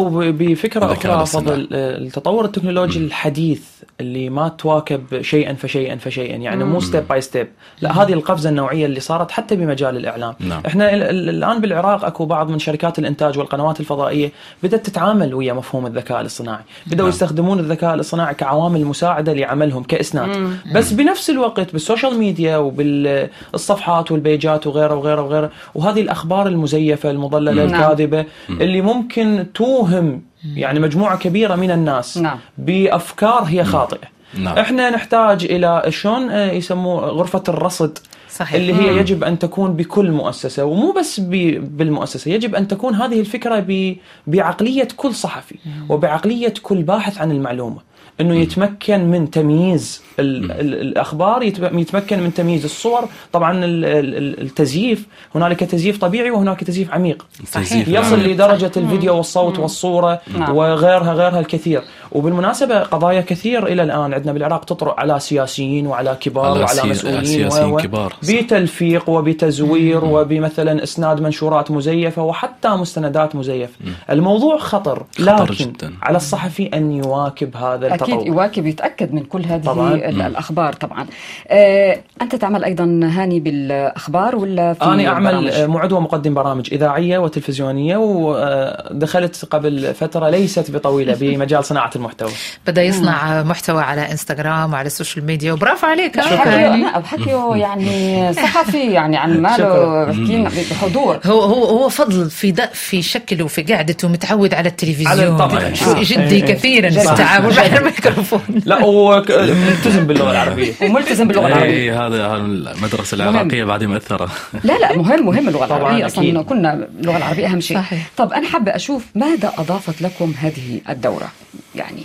أخرى 0.93 1.15
الاصطناعي. 1.15 1.57
فضل 1.57 1.69
آه، 1.73 1.99
التطور 1.99 2.45
التكنولوجي 2.45 2.99
الحديث 2.99 3.63
اللي 4.01 4.31
ما 4.31 4.49
تواكب 4.49 5.23
شيئا 5.23 5.55
فشيئا 5.55 5.97
فشيئا 5.97 6.37
يعني 6.37 6.65
مو 6.65 6.81
step 6.81 7.09
by 7.09 7.21
step 7.21 7.49
لا 7.81 8.03
هذه 8.03 8.13
القفزة 8.13 8.51
النوعية 8.51 8.87
اللي 8.87 9.01
صارت 9.01 9.31
حتى 9.31 9.57
بمجال 9.57 9.97
الإعلام. 9.97 10.35
نعم. 10.41 10.63
إحنا 10.67 10.95
ال- 10.95 11.03
ال- 11.03 11.29
الآن 11.29 11.61
بالعراق 11.61 12.05
أكو 12.05 12.25
بعض 12.27 12.51
من 12.51 12.59
شركات 12.59 12.99
الإنتاج 12.99 13.39
والقنوات 13.39 13.81
الفضائية 13.81 14.31
بدأت 14.63 14.87
تتعامل 14.87 15.35
ويا 15.35 15.53
مفهوم 15.53 15.87
الذكاء 15.87 16.21
الاصطناعي. 16.21 16.63
بدأوا 16.87 16.99
نعم. 17.01 17.09
يستخدمون 17.09 17.59
الذكاء 17.59 17.95
الاصطناعي 17.95 18.35
كعوامل 18.35 18.85
مساعدة 18.85 19.33
لعملهم 19.33 19.83
كإسناد. 19.83 20.59
بس 20.75 20.93
بنفس 20.93 21.31
الوقت 21.31 21.73
بال 21.73 21.84
social 21.84 22.19
media 22.19 22.57
وبالصفحات 22.57 24.13
وال 24.13 24.28
page 24.28 24.59
ات 24.59 24.67
وغيره 24.67 24.95
وغيره 24.95 25.23
وغيره 25.23 25.51
وهذه 25.75 26.01
الأخبار 26.01 26.47
المزيفة 26.47 27.11
المضللة 27.11 27.65
نعم. 27.65 27.75
الكاذبة 27.83 28.25
اللي 28.51 28.81
ممكن 28.81 29.47
توهم 29.55 30.23
يعني 30.57 30.81
مجموعة 30.81 31.19
كبيرة 31.19 31.55
من 31.55 31.71
الناس 31.71 32.19
نعم. 32.19 32.39
بأفكار 32.59 33.43
هي 33.43 33.65
خاطئة 33.65 34.09
نعم. 34.39 34.59
إحنا 34.59 34.91
نحتاج 34.91 35.45
إلى 35.45 35.83
شلون 35.89 36.31
آه، 36.31 36.53
يسموه 36.53 37.01
غرفة 37.07 37.43
الرصد 37.49 37.99
صحيح. 38.31 38.55
اللي 38.55 38.75
هي 38.75 38.97
يجب 38.97 39.25
أن 39.25 39.39
تكون 39.39 39.73
بكل 39.77 40.11
مؤسسة 40.11 40.65
ومو 40.65 40.93
بس 40.93 41.21
ب- 41.21 41.77
بالمؤسسة 41.77 42.31
يجب 42.31 42.55
أن 42.55 42.69
تكون 42.69 42.95
هذه 42.95 43.21
الفكرة 43.21 43.65
ب- 43.69 43.97
بعقلية 44.27 44.89
كل 44.97 45.15
صحفي 45.15 45.57
وبعقلية 45.89 46.55
كل 46.63 46.83
باحث 46.83 47.19
عن 47.19 47.31
المعلومة 47.31 47.79
إنه 48.21 48.35
يتمكن 48.35 49.05
من 49.11 49.31
تمييز 49.31 50.03
ال 50.21 50.51
ال 50.53 50.75
الأخبار 50.81 51.43
يتم- 51.43 51.79
يتمكن 51.79 52.21
من 52.21 52.35
تمييز 52.35 52.65
الصور. 52.65 53.05
طبعا 53.33 53.65
ال- 53.65 53.85
ال- 53.85 54.15
ال- 54.17 54.41
التزييف 54.43 55.07
هنالك 55.35 55.61
تزييف 55.61 55.99
طبيعي 55.99 56.31
وهناك 56.31 56.65
تزييف 56.65 56.91
عميق. 56.95 57.27
تزييف 57.53 57.89
يصل 57.89 58.19
نعم. 58.19 58.27
لدرجة 58.27 58.71
الفيديو 58.77 59.17
والصوت 59.17 59.59
والصورة 59.59 60.21
نعم. 60.39 60.57
وغيرها 60.57 61.13
غيرها 61.13 61.41
الكثير. 61.41 61.83
وبالمناسبة 62.13 62.79
قضايا 62.81 63.21
كثير 63.21 63.67
إلى 63.67 63.83
الآن. 63.83 64.15
عندنا 64.15 64.33
بالعراق 64.33 64.65
تطرق 64.65 65.01
على 65.01 65.21
سياسيين 65.21 65.87
وعلى 65.87 66.17
كبار 66.21 66.45
على 66.45 66.61
وعلى 66.61 66.67
سي- 66.81 66.89
مسؤولين 66.89 67.25
سياسيين 67.25 67.71
و- 67.73 67.77
و- 67.77 67.81
كبار،. 67.81 68.13
بتلفيق 68.23 69.11
وبتزوير 69.11 70.05
وبمثلا 70.05 70.83
إسناد 70.83 71.21
منشورات 71.21 71.71
مزيفة 71.71 72.23
وحتى 72.23 72.69
مستندات 72.69 73.37
مزيفة. 73.37 73.73
الموضوع 74.11 74.59
خطر 74.59 75.05
خطر 75.19 75.45
لكن 75.53 75.55
جداً. 75.55 75.93
على 76.03 76.17
الصحفي 76.17 76.67
أن 76.75 76.93
يواكب 76.93 77.57
هذا 77.57 77.87
أكيد 78.05 78.15
التطور 78.15 78.35
يواكب 78.35 78.67
يتاكد 78.67 79.13
من 79.15 79.23
كل 79.25 79.45
هذه 79.45 79.63
طبعاً. 79.63 79.95
ال- 79.95 80.23
الأخبار 80.23 80.73
طبعا 80.73 81.07
آه، 81.49 81.99
أنت 82.23 82.35
تعمل 82.35 82.65
أيضا 82.65 82.85
هاني 83.03 83.41
بالأخبار 83.41 84.37
ولا 84.37 84.73
في 84.73 84.85
أنا 84.85 85.07
أعمل؟ 85.09 85.69
معد 85.69 85.93
ومقدم 85.93 86.35
برامج 86.35 86.69
إذاعية 86.73 87.19
وتلفزيونية 87.19 87.97
ودخلت 87.97 89.45
قبل 89.45 89.95
فترة 89.95 90.31
ليست 90.31 90.71
بطويلة 90.71 91.15
بمجال 91.21 91.65
صناعة 91.65 91.91
المحتوى 91.97 92.31
بدأ 92.67 92.83
يصنع 92.83 93.43
محتوى 93.43 93.83
على 93.83 94.11
إنستغرام 94.13 94.73
وعلى 94.73 94.87
ال 94.87 94.92
social 94.92 95.27
media 95.27 95.53
وبرافو 95.53 95.87
عليك 95.87 96.19
آه، 96.19 96.23
حكيه 96.23 96.51
يعني. 96.51 96.83
لا 96.83 96.99
بحكيه 96.99 97.55
يعني 97.55 98.33
صحفي 98.33 98.93
يعني 98.93 99.17
عن 99.17 99.43
ماله. 99.43 100.05
بحكي 100.05 100.65
بحضور 100.71 101.19
هو 101.27 101.41
هو 101.41 101.65
هو 101.65 101.89
فضل 101.89 102.31
في 102.31 102.55
في 102.73 103.03
شكله 103.03 103.45
وفي 103.45 103.63
قعدته 103.63 104.09
متعود 104.09 104.55
على 104.55 104.69
التلفزيون 104.69 105.41
على 105.41 105.67
آه. 105.67 106.03
جدي 106.03 106.35
إيه. 106.37 106.45
كثيرا 106.45 106.91
في. 106.91 107.11
التعامل 107.11 107.57
مع 107.57 107.63
الميكروفون. 107.99 108.41
لا 108.67 108.85
وملتزم 108.85 110.07
باللغة 110.07 110.31
العربية. 110.31 110.73
وملتزم 110.83 111.29
باللغة 111.29 111.47
العربية. 111.47 111.71
اي 111.71 111.91
هذا 111.91 112.27
هذا 112.27 112.37
المدرسة 112.37 113.15
العراقية 113.15 113.65
بعد 113.65 113.85
مأثره 113.85 114.31
لا 114.65 114.79
لا 114.79 114.97
مهم 114.97 115.27
مهم 115.27 115.49
اللغة 115.49 115.67
طبعاً 115.67 115.79
العربية. 115.79 116.07
أصلا. 116.07 116.43
كنا 116.43 116.89
اللغة 117.01 117.17
العربية 117.17 117.47
أهم 117.47 117.61
شيء. 117.61 117.77
صحيح. 117.77 118.11
طب 118.17 118.33
أنا 118.33 118.49
حابة 118.49 118.77
أشوف 118.77 119.05
ماذا 119.15 119.53
أضافت 119.59 120.03
لكم 120.03 120.35
هذه 120.39 120.81
الدورة؟ 120.89 121.33
يعني 121.75 122.01
آه، 122.01 122.05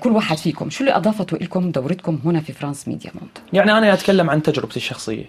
كل 0.00 0.10
واحد 0.10 0.36
فيكم. 0.38 0.70
شو 0.70 0.80
اللي 0.84 0.96
أضافته 0.96 1.36
لكم 1.36 1.70
دورتكم 1.70 2.18
هنا 2.24 2.40
في 2.40 2.52
فرانس 2.52 2.88
ميديا 2.88 3.10
موند؟ 3.14 3.30
يعني 3.52 3.78
أنا 3.78 3.92
أتكلم 3.92 4.30
عن 4.30 4.42
تجربتي 4.42 4.76
الشخصية. 4.76 5.24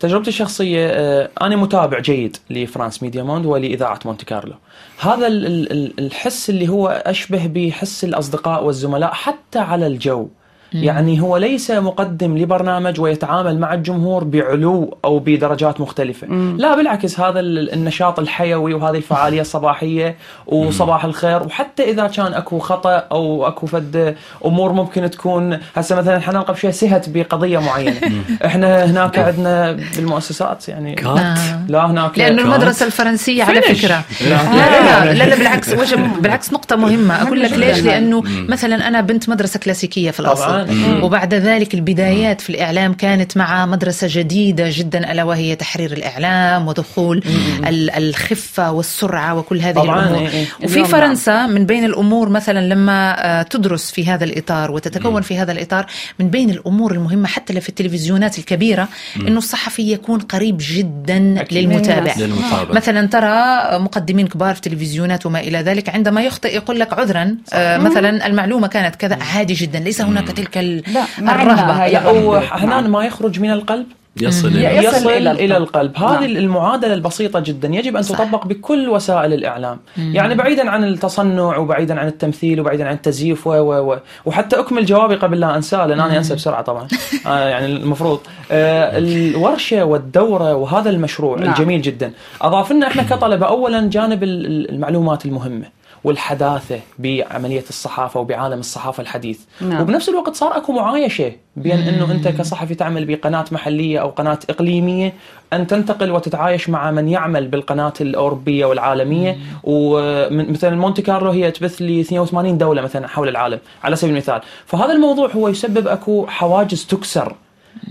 تجربتي 0.00 0.28
الشخصية 0.28 0.86
آه، 0.90 1.30
أنا 1.42 1.56
متابع 1.56 1.98
جيد 1.98 2.36
لفرانس 2.50 3.02
ميديا 3.02 3.22
موند 3.22 3.46
ولإذاعة 3.46 4.00
مونte 4.06 4.24
كارلو. 4.24 4.54
هذا 5.00 5.26
ال- 5.26 5.46
ال- 5.46 5.72
ال- 5.72 5.92
الحس 6.06 6.50
اللي 6.50 6.68
هو 6.68 6.88
أشبه 7.06 7.46
بحس 7.46 8.04
الأصدقاء 8.04 8.64
والزملاء 8.64 9.12
حتى 9.12 9.58
على 9.58 9.86
الجو. 9.86 10.28
يعني 10.72 11.20
هو 11.20 11.36
ليس 11.36 11.70
مقدم 11.70 12.38
لبرنامج 12.38 13.00
ويتعامل 13.00 13.58
مع 13.58 13.74
الجمهور 13.74 14.24
بعلو 14.24 14.96
أو 15.04 15.18
بدرجات 15.18 15.80
مختلفة. 15.80 16.26
لا 16.58 16.76
بالعكس 16.76 17.20
هذا 17.20 17.40
ال- 17.40 17.72
النشاط 17.72 18.18
الحيوي 18.18 18.74
وهذه 18.74 18.96
الفعالية 18.96 19.40
الصباحية 19.40 20.16
وصباح 20.46 21.04
الخير. 21.04 21.42
وحتى 21.42 21.82
إذا 21.90 22.06
كان 22.06 22.34
أكو 22.34 22.58
خطأ 22.58 22.90
أو 23.12 23.46
أكو 23.46 23.66
فد 23.66 24.14
أمور 24.44 24.72
ممكن 24.72 25.10
تكون 25.10 25.58
هسه 25.76 25.96
مثلا 25.96 26.16
إحنا 26.16 26.34
نلقى 26.38 26.52
بشيء 26.52 26.70
سهت 26.70 27.08
بقضية 27.08 27.58
معينة. 27.58 28.00
إحنا 28.44 28.84
هناك 28.84 29.18
عندنا 29.18 29.72
بالمؤسسات 29.96 30.68
يعني 30.68 30.94
كات 30.94 31.38
لا 31.68 31.86
هناك 31.86 32.18
لأنه 32.18 32.42
المدرسة 32.42 32.86
الفرنسية 32.86 33.44
على. 33.44 33.62
فكرة. 33.62 34.02
لا. 34.20 34.28
لا 34.28 35.04
لا 35.04 35.12
لا, 35.12 35.24
لا 35.24 35.36
بالعكس 35.36 35.72
وجه 35.74 35.96
بالعكس 36.20 36.52
نقطة 36.52 36.76
مهمة. 36.76 37.22
أقول 37.22 37.40
لك. 37.42 37.52
ليش؟ 37.52 37.78
لأنه 37.80 38.22
مثلا 38.48 38.88
أنا 38.88 39.00
بنت 39.00 39.28
مدرسة 39.28 39.60
كلاسيكية 39.60 40.10
في 40.10 40.20
الأصل. 40.20 40.55
طبعاً. 40.64 41.02
وبعد 41.02 41.34
ذلك 41.34 41.74
البدايات 41.74 42.40
في 42.40 42.50
الإعلام 42.50 42.92
كانت 42.92 43.36
مع 43.36 43.66
مدرسة 43.66 44.06
جديدة 44.10 44.64
جدا 44.72 45.12
ألا 45.12 45.24
وهي 45.24 45.54
تحرير 45.56 45.92
الإعلام 45.92 46.68
ودخول 46.68 47.22
ال- 47.66 47.90
الخفة 47.90 48.72
والسرعة 48.72 49.34
وكل 49.38 49.58
هذه 49.58 49.74
طبعاً، 49.74 50.04
الأمور. 50.08 50.28
إيه، 50.28 50.28
إيه. 50.34 50.46
وفي 50.64 50.84
فرنسا 50.84 51.46
من 51.46 51.66
بين 51.66 51.84
الأمور 51.84 52.28
مثلا 52.28 52.60
لما 52.74 53.16
آه، 53.40 53.42
تدرس 53.42 53.90
في 53.90 54.06
هذا 54.06 54.24
الإطار 54.24 54.70
وتتكون 54.70 55.22
في 55.22 55.38
هذا 55.38 55.52
الإطار 55.52 55.86
من 56.18 56.30
بين 56.30 56.50
الأمور 56.50 56.92
المهمة 56.92 57.28
حتى 57.28 57.60
في 57.60 57.68
التلفزيونات 57.68 58.38
الكبيرة 58.38 58.88
إنه 59.16 59.38
الصحفي 59.38 59.92
يكون 59.92 60.20
قريب 60.20 60.56
جدا 60.60 61.40
أكيد. 61.40 61.58
للمتابع. 61.58 62.00
للناس. 62.00 62.18
للمتابعه 62.18 62.74
مثلا 62.74 63.06
ترى 63.06 63.36
مقدمين 63.78 64.26
كبار 64.26 64.54
في 64.54 64.60
تلفزيونات 64.60 65.26
وما 65.26 65.40
إلى 65.40 65.58
ذلك 65.58 65.88
عندما 65.88 66.22
يخطئ 66.22 66.54
يقول 66.54 66.80
لك 66.80 66.92
عذرا 66.92 67.36
آه 67.52 67.78
مثلا 67.78 68.26
المعلومة 68.26 68.66
كانت 68.68 68.96
كذا 68.96 69.18
عادي 69.34 69.54
جدا 69.54 69.78
ليس 69.78 70.00
هناك 70.00 70.30
تلك 70.46 70.58
ال- 70.58 70.82
لا، 70.94 71.04
ما 71.18 71.32
عندنا 71.32 71.52
الرهبة. 71.52 71.88
لا 71.88 72.10
وحنان 72.10 72.90
ما 72.90 73.04
يخرج 73.04 73.40
من 73.40 73.50
القلب؟ 73.50 73.86
يصل 74.20 74.48
يصل 74.48 74.56
إلى 74.58 74.84
يصل, 74.84 75.08
إلى 75.10 75.16
إلى, 75.18 75.30
القلب. 75.30 75.40
إلى 75.44 75.56
القلب. 75.56 75.96
هذه 75.96 76.20
نعم. 76.20 76.22
المعادلة 76.24 76.94
البسيطة 76.94 77.40
جدا. 77.40 77.68
يجب 77.68 77.96
أن 77.96 78.02
صح. 78.02 78.18
تطبق 78.18 78.46
بكل 78.46 78.88
وسائل 78.88 79.32
الإعلام. 79.32 79.78
يعني 79.96 80.34
بعيدا 80.34 80.70
عن 80.70 80.84
التصنع 80.84 81.56
وبعيدا 81.56 82.00
عن 82.00 82.06
التمثيل 82.06 82.60
وبعيدا 82.60 82.88
عن 82.88 82.94
التزييف 82.94 83.46
و 83.46 83.50
و 83.50 83.92
و 83.92 83.98
وحتى 84.24 84.60
أكمل 84.60 84.86
جوابي 84.86 85.14
قبل 85.14 85.40
لا 85.40 85.56
أنساه 85.56 85.86
لأن 85.86 86.00
أنا 86.00 86.16
أنسى 86.18 86.34
بسرعة 86.34 86.62
طبعا. 86.62 86.88
آه 87.26 87.48
يعني 87.48 87.66
المفروض. 87.66 88.20
آه 88.52 88.98
الورشة 88.98 89.84
والدورة 89.84 90.54
وهذا 90.54 90.90
المشروع 90.90 91.38
نعم. 91.38 91.48
الجميل 91.50 91.82
جدا. 91.82 92.12
أضاف 92.42 92.72
لنا 92.72 92.86
إحنا 92.86 93.02
كطلبة 93.02 93.46
أولا 93.46 93.88
جانب 93.90 94.22
ال- 94.22 94.46
ال- 94.46 94.70
المعلومات 94.70 95.24
المهمة. 95.26 95.75
والحداثة 96.06 96.80
بعملية 96.98 97.64
الصحافة 97.68 98.20
وبعالم 98.20 98.58
الصحافة 98.58 99.00
الحديث. 99.00 99.40
نعم. 99.60 99.80
وبنفس 99.80 100.08
الوقت 100.08 100.34
صار 100.34 100.56
أكو 100.56 100.72
معايشة 100.72 101.32
بين 101.56 101.78
أنه 101.78 102.12
أنت 102.12 102.28
كصحفي 102.28 102.74
تعمل 102.74 103.04
بقناة 103.04 103.44
محلية 103.52 103.98
أو 103.98 104.08
قناة 104.08 104.38
إقليمية 104.50 105.12
أن 105.52 105.66
تنتقل 105.66 106.10
وتتعايش 106.10 106.68
مع 106.68 106.90
من 106.90 107.08
يعمل 107.08 107.48
بالقناة 107.48 107.92
الأوروبية 108.00 108.66
والعالمية. 108.66 109.38
ومثلا 109.64 110.76
مونتي 110.76 111.02
كارلو 111.02 111.30
هي 111.30 111.50
تبث 111.50 111.82
ل 111.82 112.00
82 112.00 112.58
دولة 112.58 112.82
مثلا 112.82 113.08
حول 113.08 113.28
العالم 113.28 113.58
على 113.84 113.96
سبيل 113.96 114.12
المثال. 114.12 114.40
فهذا 114.66 114.92
الموضوع 114.92 115.30
هو 115.30 115.48
يسبب 115.48 115.88
أكو 115.88 116.26
حواجز 116.26 116.86
تكسر. 116.86 117.34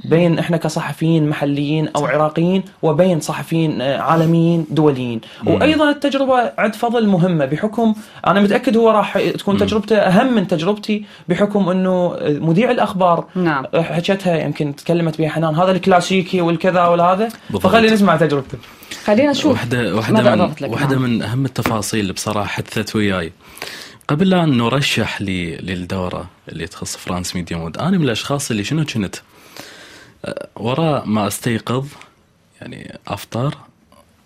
بين 0.06 0.39
إحنا 0.39 0.58
كصحفيين 0.58 1.30
محليين 1.30 1.89
أو 1.96 2.06
عراقيين 2.06 2.63
وبين 2.82 3.20
صحفيين 3.20 3.82
آه، 3.82 3.98
عالميين 3.98 4.65
دوليين. 4.70 5.22
وأيضا 5.46 5.89
التجربة 5.89 6.51
عند 6.58 6.75
فضل 6.75 7.08
مهمة 7.08 7.46
بحكم 7.46 7.96
أنا 8.27 8.42
متأكد 8.42 8.77
هو 8.77 8.89
راح 8.89 9.18
تكون 9.18 9.58
تجربته 9.58 9.98
أهم 9.98 10.36
من 10.36 10.48
تجربتي 10.48 11.06
بحكم 11.30 11.70
إنه 11.70 12.15
مذيع 12.22 12.72
الأخبار 12.72 13.25
نعم. 13.36 13.65
حكتها 13.75 14.38
يمكن 14.38 14.75
تكلمت 14.75 15.18
بها 15.18 15.30
حنان 15.30 15.56
هذا 15.56 15.72
الكلاسيكي 15.72 16.42
والكذا 16.42 16.88
والهذا. 16.88 17.30
فخلينا 17.62 17.94
نسمع 17.94 18.18
تجربته 18.18 18.58
خلينا 19.06 19.32
نشوف 19.32 19.51
واحدة 19.51 19.96
واحدة 19.96 20.24
ماذا 20.24 20.36
من 20.36 20.72
واحدة 20.72 20.96
نعم. 20.96 21.01
من 21.01 21.22
أهم 21.22 21.46
التفاصيل 21.46 22.00
اللي 22.00 22.13
بصراحة 22.13 22.48
حدثت 22.48 22.96
وياي. 22.96 23.32
قبل 24.08 24.30
لا 24.30 24.46
نرشح 24.46 25.22
لي 25.22 25.58
للدورة 25.58 26.30
اللي 26.50 26.68
تخص 26.68 26.98
فرانس 26.98 27.36
ميديا 27.36 27.58
موند 27.58 27.77
أنا 27.77 27.98
من 27.98 28.04
الأشخاص 28.04 28.51
اللي 28.51 28.63
شنو 28.63 28.86
كنت؟ 28.86 29.15
وراء 30.55 31.05
ما 31.05 31.27
أستيقظ 31.27 31.86
يعني 32.62 32.98
أفطر 33.08 33.55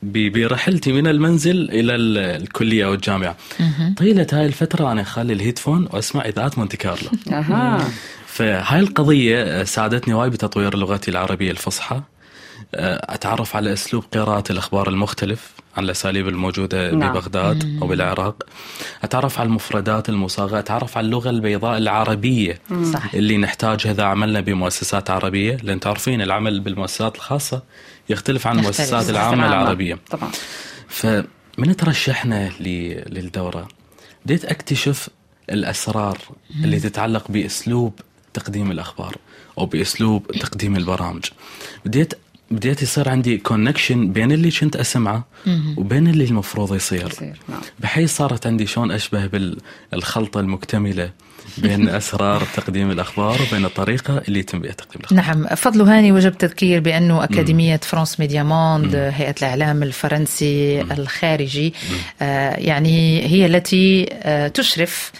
ب- 0.03 0.31
برحلتي 0.33 0.91
من 0.91 1.07
المنزل 1.07 1.69
إلى 1.71 1.95
ال- 1.95 2.17
الكلية 2.41 2.85
أو 2.85 2.93
الجامعة. 2.93 3.35
طيلة 3.97 4.27
هاي 4.33 4.45
الفترة 4.45 4.91
أنا 4.91 5.01
أخلي 5.01 5.33
ال 5.33 5.39
headphone 5.39 5.87
وأسمع 5.91 6.25
إذاعة 6.25 6.51
مونتي 6.57 6.77
كارلو. 6.77 7.09
فهاي 8.27 8.79
القضية 8.79 9.63
ساعدتني 9.63 10.13
وايد 10.13 10.31
بتطوير 10.31 10.77
لغتي 10.77 11.11
العربية 11.11 11.51
الفصحى. 11.51 12.01
آه، 12.75 13.13
أتعرف 13.13 13.55
على 13.55 13.73
أسلوب 13.73 14.03
قراءة 14.13 14.43
الأخبار 14.51 14.89
المختلف 14.89 15.51
عن 15.77 15.83
الأساليب 15.83 16.27
الموجودة 16.27 16.91
نعم. 16.91 17.11
ببغداد 17.11 17.79
أو 17.81 17.87
بالعراق 17.87 18.43
أتعرف 19.03 19.39
على 19.39 19.47
المفردات 19.47 20.09
المصاغة 20.09 20.59
أتعرف 20.59 20.97
على 20.97 21.05
اللغة 21.05 21.29
البيضاء 21.29 21.77
العربية 21.77 22.59
صح. 22.93 23.13
اللي 23.13 23.37
نحتاجها 23.37 23.91
إذا 23.91 24.03
عملنا 24.03 24.41
بمؤسسات 24.41 25.09
عربية 25.09 25.57
لأن 25.63 25.79
تعرفين 25.79 26.21
العمل 26.21 26.59
بالمؤسسات 26.59 27.15
الخاصة 27.15 27.63
يختلف 28.09 28.47
عن. 28.47 28.59
المؤسسات 28.59 29.09
العامة. 29.09 29.47
العربية 29.47 29.99
طبعا 30.09 30.31
فمن 30.87 31.75
ترشحنا 31.77 32.49
للدورة 33.09 33.67
بديت 34.25 34.45
أكتشف 34.45 35.09
الأسرار 35.49 36.17
اللي 36.63 36.79
تتعلق 36.79 37.31
بأسلوب 37.31 37.99
تقديم 38.33 38.71
الأخبار 38.71 39.15
أو 39.57 39.65
بأسلوب 39.65 40.31
تقديم 40.31 40.75
البرامج 40.75 41.25
بديت 41.85 42.13
بديت 42.51 42.81
يصير 42.81 43.09
عندي 43.09 43.37
connection 43.37 44.11
بين 44.11 44.31
اللي 44.31 44.51
كنت 44.51 44.75
أسمعه 44.75 45.27
وبين 45.77 46.07
اللي 46.07 46.23
المفروض 46.23 46.75
يصير. 46.75 47.07
يصير 47.07 47.39
نعم. 47.49 47.61
بحيث 47.79 48.15
صارت 48.15 48.47
عندي 48.47 48.67
شلون 48.67 48.91
أشبه 48.91 49.25
بالخلطة 49.91 50.39
المكتملة 50.39 51.11
بين 51.57 51.89
أسرار 51.99 52.43
تقديم 52.55 52.91
الأخبار 52.91 53.37
وبين 53.41 53.65
الطريقة 53.65 54.21
اللي 54.27 54.39
يتم 54.39 54.59
بها 54.59 54.71
تقديم 54.71 55.01
الأخبار. 55.11 55.35
نعم. 55.35 55.55
فضل 55.55 55.81
هاني 55.81 56.11
وجب 56.11 56.37
تذكير 56.37 56.79
بأنه 56.79 57.23
أكاديمية 57.23 57.79
فرانس 57.83 58.19
ميديا 58.19 58.43
موند 58.43 58.95
هيئة 58.95 59.35
الإعلام 59.41 59.83
الفرنسي 59.83 60.81
الخارجي 60.81 61.73
آه، 62.21 62.55
يعني 62.55 63.25
هي 63.25 63.45
التي 63.45 64.09
آه، 64.11 64.47
تشرف 64.47 65.11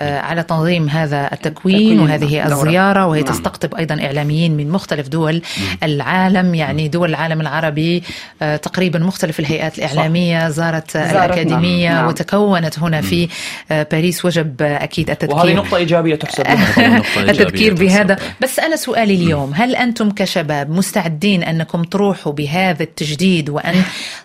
على 0.00 0.42
تنظيم 0.42 0.88
هذا 0.88 1.30
التكوين 1.32 1.78
تكوين 1.78 2.00
وهذه. 2.00 2.46
الزيارة 2.46 3.06
وهي 3.06 3.20
نعم. 3.22 3.32
تستقطب 3.32 3.74
أيضا 3.74 3.94
إعلاميين 4.04 4.56
من 4.56 4.70
مختلف 4.70 5.08
دول 5.08 5.42
العالم 5.82 6.54
يعني 6.54 6.88
دول 6.88 7.10
العالم 7.10 7.40
العربي 7.40 8.02
آه، 8.42 8.56
تقريبا 8.56 8.98
مختلف 8.98 9.40
الهيئات 9.40 9.78
الإعلامية 9.78 10.48
زارت 10.48 10.96
آه، 10.96 11.04
زارتنا. 11.04 11.24
الأكاديمية 11.24 11.88
نعم. 11.92 12.06
وتكونت 12.06 12.78
هنا 12.78 13.00
في 13.00 13.28
آه، 13.70 13.86
باريس 13.92 14.24
وجب 14.24 14.62
آه، 14.62 14.84
أكيد 14.84 15.10
التذكير 15.10 15.36
وهذه 15.36 15.54
نقطة 15.54 15.76
إيجابية 15.76 16.14
تحسب 16.14 16.44
التذكير. 17.16 17.74
بهذا 17.74 18.16
بس 18.40 18.58
أنا 18.58 18.76
سؤالي 18.76 19.14
اليوم 19.14 19.52
هل 19.54 19.76
أنتم 19.76 20.10
كشباب 20.10 20.70
مستعدين 20.70 21.42
أنكم 21.42 21.82
تروحوا 21.82 22.32
بهذا 22.32 22.82
التجديد 22.82 23.50
وأن 23.50 23.82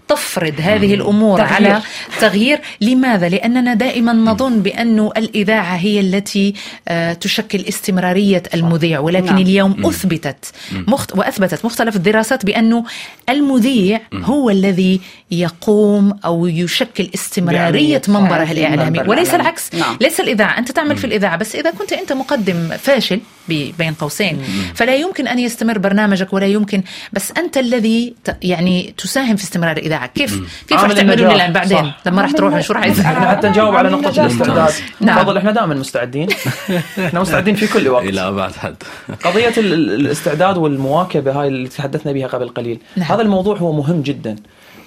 تفرض 0.08 0.54
هذه 0.60 0.94
الأمور 0.94 1.38
تغيير. 1.40 1.54
على 1.54 1.82
تغيير 2.22 2.60
لماذا؟ 2.82 3.30
لأننا 3.30 3.74
دائما 3.74 4.14
نظن 4.14 4.60
بأن 4.60 5.10
الإذاعة 5.18 5.63
هي 5.64 6.00
التي 6.00 6.54
آه، 6.88 7.14
تشكل 7.14 7.60
استمرارية 7.70 8.44
المذيع 8.54 9.00
ولكن 9.00 9.26
نعم. 9.26 9.38
اليوم 9.38 9.86
أثبتت 9.86 10.52
مخت... 10.72 11.16
وأثبتت 11.18 11.66
مختلف 11.66 11.96
الدراسات 11.96 12.46
بأنه 12.46 12.84
المذيع 13.30 14.00
هو 14.14 14.50
الذي 14.50 15.02
يقوم 15.32 16.20
أو 16.26 16.48
يشكل 16.48 17.10
استمرارية 17.16 18.02
منبره 18.08 18.52
الإعلامي 18.52 19.00
وليس. 19.00 19.34
العكس 19.34 19.76
نعم. 19.76 19.98
ليس 20.02 20.20
الإذاعة 20.20 20.58
أنت 20.58 20.72
تعمل 20.72 20.98
في 20.98 21.06
الإذاعة 21.06 21.38
بس 21.38 21.56
إذا 21.56 21.72
كنت 21.72 21.94
أنت 21.94 22.14
مقدم 22.14 22.68
فاشل 22.78 23.20
بين 23.48 23.94
قوسين 24.00 24.38
فلا 24.76 24.96
يمكن 24.96 25.28
أن 25.28 25.40
يستمر 25.40 25.78
برنامجك 25.78 26.34
ولا 26.34 26.46
يمكن 26.46 26.84
بس 27.14 27.32
أنت 27.38 27.58
الذي 27.58 28.14
ت- 28.24 28.38
يعني 28.42 28.94
تساهم 28.98 29.36
في 29.36 29.44
استمرار 29.44 29.78
الإذاعة 29.78 30.08
كيف 30.08 30.40
كيف 30.68 30.84
راح 30.84 30.90
النجاح. 30.92 31.32
الآن 31.34 31.54
بعدين 31.54 31.78
صح. 31.78 31.98
لما 32.06 32.22
راح 32.22 32.30
النجاح. 32.40 32.62
شو 32.62 32.74
راح 32.74 32.88
حتى 33.28 33.50
نجاوب 33.50 33.76
على 33.76 33.90
نقطة 33.90 34.12
نعم. 34.18 34.26
الاستعداد 34.26 34.74
نعم. 35.02 35.18
تفضل 35.20 35.38
إحنا 35.38 35.52
دائما 35.54 35.74
مستعدين. 35.76 36.28
إحنا 37.08 37.20
مستعدين 37.22 37.56
في 37.56 37.68
كل 37.74 37.88
وقت. 37.88 38.04
إلى 38.06 38.22
أبعد 38.28 38.52
حد. 38.52 38.76
قضية 39.24 39.54
ال- 39.58 39.74
ال- 39.74 39.92
الاستعداد 39.96 40.58
والمواكبة 40.58 41.32
هاي 41.42 41.48
اللي 41.48 41.68
تحدثنا 41.68 42.12
بها 42.12 42.28
قبل 42.28 42.50
قليل. 42.50 42.80
نعم. 42.96 43.12
هذا 43.12 43.22
الموضوع 43.22 43.58
هو 43.58 43.72
مهم 43.72 44.02
جدا. 44.02 44.36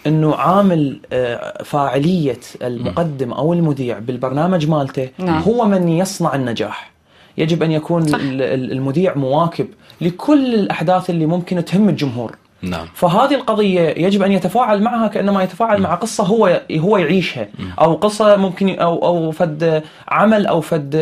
إنه 0.07 0.35
عامل 0.35 1.01
آه، 1.13 1.63
فاعلية 1.63 2.41
المقدم 2.63 3.33
أو 3.33 3.53
المذيع 3.53 3.99
بالبرنامج 3.99 4.69
مالته 4.69 5.09
نعم. 5.19 5.43
هو 5.43 5.65
من 5.65 5.89
يصنع 5.89 6.35
النجاح. 6.35 6.91
يجب 7.39 7.63
أن 7.63 7.71
يكون 7.73 8.03
ال- 8.15 8.43
ال- 8.43 8.73
المذيع 8.73 9.15
مواكب 9.15 9.67
لكل 10.01 10.55
الأحداث 10.55 11.11
اللي 11.11 11.27
ممكن 11.27 11.65
تهم 11.65 11.89
الجمهور. 11.89 12.37
نعم. 12.63 12.87
فهذه 12.95 13.35
القضية 13.35 13.81
يجب 14.07 14.23
أن 14.23 14.33
يتفاعل 14.33 14.83
معها 14.83 15.09
كأنما 15.09 15.43
يتفاعل 15.43 15.81
مع 15.81 15.95
قصة 15.95 16.25
هو 16.25 16.61
هو 16.73 16.97
يعيشها. 16.97 17.49
أو 17.81 17.95
قصة 17.95 18.37
ممكن 18.37 18.79
أو 18.79 19.07
أو 19.07 19.31
فد 19.31 19.83
عمل 20.09 20.47
أو 20.47 20.61
فد 20.61 20.97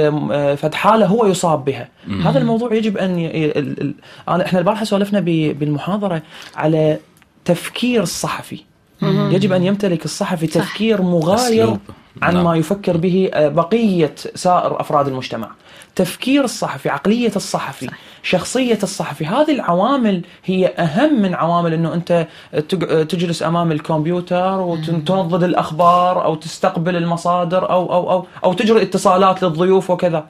فد 0.58 0.74
حالة 0.74 1.06
هو 1.06 1.26
يصاب 1.26 1.64
بها. 1.64 1.88
هذا 2.24 2.38
الموضوع 2.38 2.74
يجب 2.74 2.98
أن 2.98 3.18
ي... 3.18 3.26
ال- 3.46 3.80
ال- 3.80 3.94
أنا 4.28 4.44
إحنا 4.46 4.58
البارحة 4.58 4.84
سولفنا 4.84 5.20
ب- 5.20 5.58
بالمحاضرة 5.58 6.22
على 6.56 6.98
تفكير 7.44 8.02
الصحفي. 8.02 8.60
يجب 9.02 9.52
أن 9.52 9.64
يمتلك 9.64 10.04
الصحفي 10.04 10.46
تفكير 10.46 11.02
مغاير 11.02 11.64
أسلوب. 11.64 11.78
عن 12.22 12.34
نعم. 12.34 12.44
ما 12.44 12.56
يفكر 12.56 12.96
به 12.96 13.30
آه، 13.34 13.48
بقية 13.48 14.14
سائر 14.34 14.80
أفراد 14.80 15.08
المجتمع. 15.08 15.48
تفكير 15.96 16.44
الصحفي 16.44 16.88
عقلية 16.88 17.32
الصحفي 17.36 17.90
شخصية 18.22 18.78
الصحفي 18.82 19.26
هذه 19.26 19.50
العوامل 19.50 20.22
هي 20.44 20.66
أهم 20.66 21.22
من 21.22 21.34
عوامل 21.34 21.72
أنه 21.74 21.94
أنت 21.94 22.26
تج- 22.68 23.06
تجلس 23.06 23.42
أمام 23.42 23.72
الكمبيوتر 23.72 24.60
وتنضد 24.60 25.42
الأخبار 25.42 26.24
أو 26.24 26.34
تستقبل 26.34 26.96
المصادر 26.96 27.70
أو 27.70 27.92
أو 27.92 28.10
أو 28.10 28.26
أو 28.44 28.52
تجري 28.52 28.82
اتصالات 28.82 29.42
للضيوف 29.42 29.90
وكذا. 29.90 30.26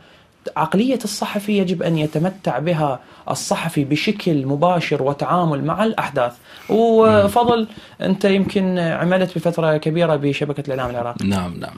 عقلية 0.56 0.98
الصحفي 1.04 1.58
يجب 1.58 1.82
أن 1.82 1.98
يتمتع 1.98 2.58
بها 2.58 3.00
الصحفي 3.30 3.84
بشكل 3.84 4.46
مباشر 4.46 5.02
وتعامل 5.02 5.64
مع 5.64 5.84
الأحداث. 5.84 6.32
وفضل 6.68 7.68
أنت 8.00 8.24
يمكن 8.24 8.78
عملت 8.78 9.38
بفترة 9.38 9.76
كبيرة 9.76 10.16
بشبكة 10.16 10.62
الإعلام 10.66 10.90
العراقي. 10.90 11.26
نعم 11.26 11.54
نعم. 11.60 11.74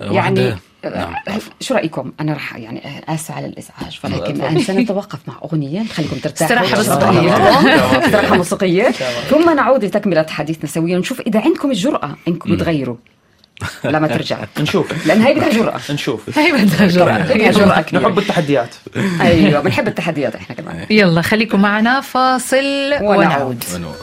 يعني 0.00 0.52
واحدة- 0.52 0.58
نعم. 0.84 1.14
آه، 1.28 1.38
شو 1.60 1.74
رأيكم؟ 1.74 2.12
أنا 2.20 2.32
راح 2.32 2.56
يعني 2.56 2.86
آه، 2.86 3.14
اسف 3.14 3.30
على 3.30 3.46
الإزعاج 3.46 4.00
ولكن 4.04 4.34
الآن 4.36 4.60
سنتوقف 4.60 5.18
مع 5.28 5.34
أغنية 5.44 5.80
نخليكم 5.80 6.16
ترتاحوا. 6.16 6.56
استراحة 6.66 6.76
موسيقية. 6.76 7.36
استراحة 8.06 8.36
موسيقية. 8.36 8.90
ثم 9.30 9.56
نعود 9.56 9.84
لتكملة 9.84 10.26
حديثنا 10.28 10.66
سويا 10.70 10.96
ونشوف 10.96 11.20
إذا 11.20 11.40
عندكم 11.40 11.70
الجرأة 11.70 12.16
إنكم 12.28 12.56
تغيروا. 12.56 12.96
لما 13.84 14.08
ترجع. 14.08 14.38
نشوف. 14.60 15.06
لأن 15.06 15.22
هي 15.22 15.34
بدها 15.34 15.50
جرأة. 15.50 15.80
نشوف. 15.90 16.38
هي 16.38 16.52
بدها 16.52 16.86
جرأة. 16.86 17.50
جرأة 17.50 17.80
كبيرة. 17.80 18.02
نحب 18.02 18.18
التحديات. 18.18 18.74
أيوه 19.20 19.60
بنحب 19.60 19.88
التحديات 19.88 20.34
إحنا 20.36 20.54
كمان. 20.56 20.86
يلا 20.90 21.22
خليكم 21.22 21.60
معنا 21.62 22.00
فاصل 22.00 22.92
ونعود. 23.02 23.64
ونعود. 23.74 23.96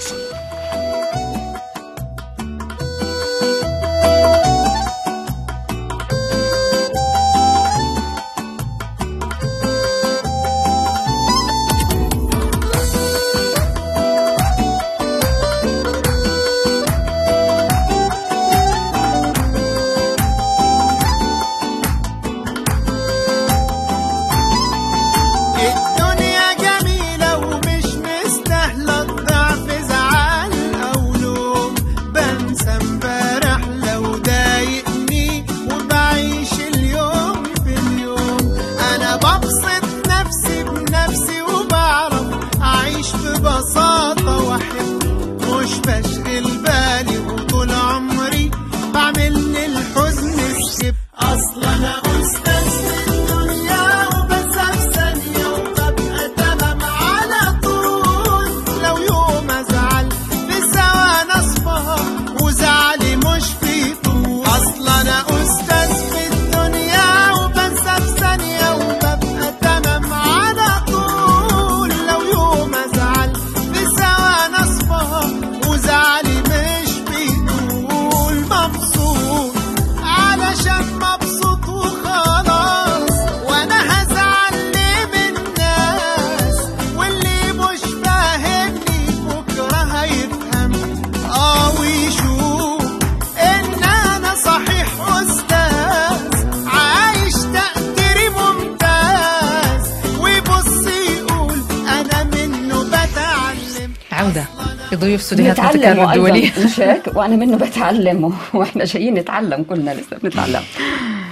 ضيوف 105.33 105.49
استوديوهات 105.49 105.59
مونte 105.59 105.75
نتعلم 105.75 105.81
كارلو 105.81 106.09
الدولية 106.09 106.43
أيضاً، 106.43 106.65
مش 106.65 106.79
هيك؟ 106.79 107.01
وأنا 107.15 107.35
منه 107.35 107.57
بتعلم 107.57 108.33
وإحنا 108.53 108.85
جايين 108.85 109.13
نتعلم 109.13 109.63
كلنا 109.63 109.91
لسه 109.91 110.17
بنتعلم. 110.23 110.61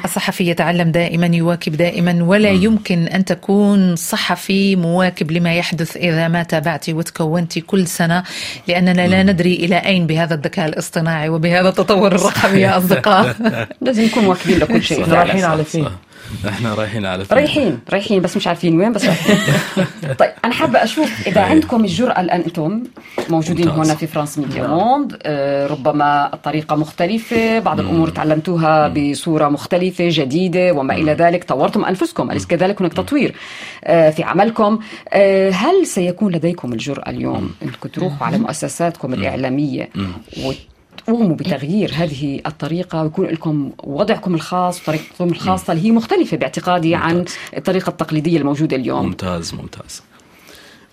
الصحفي 0.05 0.49
يتعلم 0.49 0.91
دائما 0.91 1.25
يواكب 1.25 1.75
دائما 1.75 2.23
ولا 2.23 2.49
يمكن 2.49 3.07
أن 3.07 3.25
تكون 3.25 3.95
صحفي 3.95 4.75
مواكب 4.75 5.31
لما 5.31 5.53
يحدث 5.55 5.97
إذا 5.97 6.27
ما 6.27 6.43
تابعت 6.43 6.89
وتكونت 6.89 7.59
كل 7.59 7.87
سنة 7.87 8.23
لأننا 8.67 9.07
لا 9.07 9.23
ندري 9.23 9.55
إلى 9.55 9.75
أين 9.75 10.07
بهذا 10.07 10.33
الذكاء 10.35 10.65
الاصطناعي 10.67 11.29
وبهذا 11.29 11.69
التطور 11.69 12.15
الرقمي 12.15 12.59
يا 12.59 12.77
أصدقاء. 12.77 13.35
لازم 13.81 14.03
نكون 14.03 14.25
واكبين 14.25 14.59
لكل 14.59 14.83
شيء. 14.83 15.07
رايحين 15.09 15.43
على 15.43 15.63
فين؟ 15.63 15.87
إحنا 16.47 16.73
رايحين 16.73 17.05
على 17.05 17.25
فين؟ 17.25 17.37
رايحين 17.37 17.79
رايحين 17.89 18.21
بس 18.21 18.37
مش 18.37 18.47
عارفين 18.47 18.79
وين 18.79 18.91
بس 18.91 19.05
رايحين. 19.05 19.37
طيب 20.19 20.31
أنا 20.45 20.53
حابة 20.53 20.83
أشوف 20.83 21.27
إذا 21.27 21.41
أي. 21.41 21.49
عندكم 21.49 21.81
الجرأة 21.83 22.21
الآن 22.21 22.41
أنتم 22.41 22.83
موجودين. 23.29 23.67
هنا 23.69 23.95
في 23.95 24.07
فرانس 24.07 24.37
ميديا 24.39 24.61
نعم. 24.61 24.71
موند 24.71 25.17
آه، 25.23 25.67
ربما 25.67 26.33
الطريقة 26.33 26.75
مختلفة 26.75 27.59
بعض 27.59 27.79
الأمور 27.79 28.09
تعلمتوها 28.09 28.87
بصورة 28.87 29.49
مختلفة 29.49 30.05
جديدة 30.09 30.71
وما 30.71 30.95
إلى 30.95 31.11
ذلك. 31.13 31.43
طورتم 31.43 31.85
أنفسكم 31.85 32.31
أليس 32.31 32.45
كذلك 32.45 32.81
هناك 32.81 32.93
تطوير 32.93 33.35
آه، 33.83 34.09
في 34.09 34.23
عملكم؟ 34.23 34.79
آه، 35.09 35.49
هل 35.49 35.87
سيكون 35.87 36.31
لديكم 36.31 36.73
الجرأة 36.73 37.09
اليوم 37.09 37.51
انكم 37.63 37.89
تروحوا 37.89 38.27
على 38.27 38.37
مؤسساتكم 38.37 39.13
الإعلامية 39.13 39.89
وتقوموا 41.07 41.35
بتغيير 41.35 41.91
هذه 41.95 42.41
الطريقة 42.45 43.01
ويكون 43.03 43.25
لكم 43.27 43.71
وضعكم 43.83 44.35
الخاص 44.35 44.81
وطريقتكم 44.81 45.29
الخاصة 45.29 45.73
اللي 45.73 45.85
هي 45.85 45.91
مختلفة 45.91 46.37
باعتقادي 46.37 46.95
عن 46.95 47.15
ممتاز. 47.17 47.35
الطريقة 47.57 47.89
التقليدية 47.89 48.37
الموجودة 48.37 48.75
اليوم. 48.75 49.05
ممتاز 49.05 49.53
ممتاز. 49.53 50.01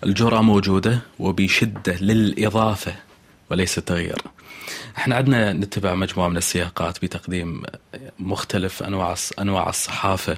الجرأة 0.03 0.41
موجودة 0.41 0.99
وبشدة 1.19 1.95
للإضافة 2.01 2.93
وليس 3.51 3.77
التغيير. 3.77 4.21
إحنا 4.97 5.15
عندنا 5.15 5.53
نتبع 5.53 5.95
مجموعة 5.95 6.27
من 6.27 6.37
السياقات 6.37 7.05
بتقديم 7.05 7.63
مختلف 8.19 8.83
أنواع 8.83 9.15
أنواع 9.39 9.69
الصحافة 9.69 10.37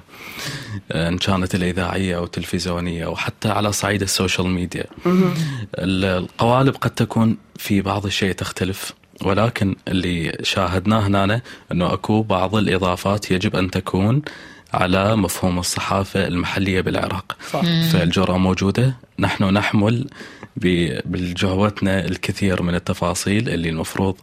إن 0.92 1.18
كانت 1.18 1.54
الإذاعية 1.54 2.16
أو 2.16 2.24
التلفزيونية 2.24 3.06
وحتى 3.06 3.48
على 3.48 3.72
صعيد 3.72 4.02
السوشيال 4.02 4.46
ميديا. 4.48 4.84
ال- 5.06 6.04
القوالب 6.04 6.74
قد 6.76 6.90
تكون 6.90 7.36
في 7.56 7.80
بعض 7.80 8.06
الشيء 8.06 8.32
تختلف. 8.32 8.92
ولكن 9.22 9.76
اللي 9.88 10.38
شاهدناه 10.42 11.06
هنا 11.06 11.40
أنه 11.72 11.92
أكو 11.92 12.22
بعض 12.22 12.54
الإضافات 12.56 13.30
يجب 13.30 13.56
أن 13.56 13.70
تكون 13.70 14.22
على 14.74 15.16
مفهوم 15.16 15.58
الصحافة 15.58 16.26
المحلية 16.26 16.80
بالعراق. 16.80 17.36
صح. 17.50 17.62
فالجرأة 17.92 18.36
موجودة. 18.38 18.94
نحن 19.18 19.44
نحمل 19.44 20.06
ب- 20.56 20.98
بجهوتنا 21.04 22.04
الكثير 22.04 22.62
من 22.62 22.74
التفاصيل 22.74 23.48
اللي 23.48 23.68
المفروض 23.68 24.16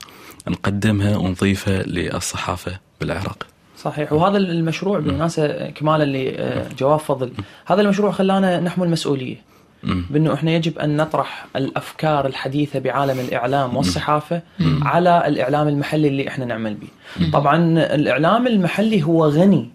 نقدمها 0.48 1.18
ونضيفها 1.18 1.84
للصحافة 1.84 2.80
بالعراق. 3.02 3.48
صحيح. 3.78 4.14
وهذا 4.14 4.38
المشروع 4.38 5.00
بالمناسبة 5.00 5.70
كمالا 5.70 6.04
لجواب 6.06 7.00
فضل. 7.00 7.32
هذا 7.66 7.82
المشروع 7.82 8.12
خلانا 8.12 8.60
نحمل 8.60 8.90
مسؤولية. 8.90 9.51
بأنه 9.84 10.34
إحنا 10.34 10.52
يجب 10.52 10.80
أن 10.80 10.98
نطرح 10.98 11.46
الأفكار 11.56 12.26
الحديثة 12.26 12.80
بعالم 12.80 13.20
الإعلام 13.20 13.78
والصحافة 13.78 14.42
على 14.82 15.28
الإعلام 15.28 15.68
المحلي 15.68 16.08
اللي 16.08 16.28
إحنا 16.28 16.46
نعمل 16.46 16.74
به. 16.74 16.88
طبعا 17.34 17.58
الإعلام 17.96 18.48
المحلي 18.48 19.04
هو 19.04 19.26
غني. 19.26 19.70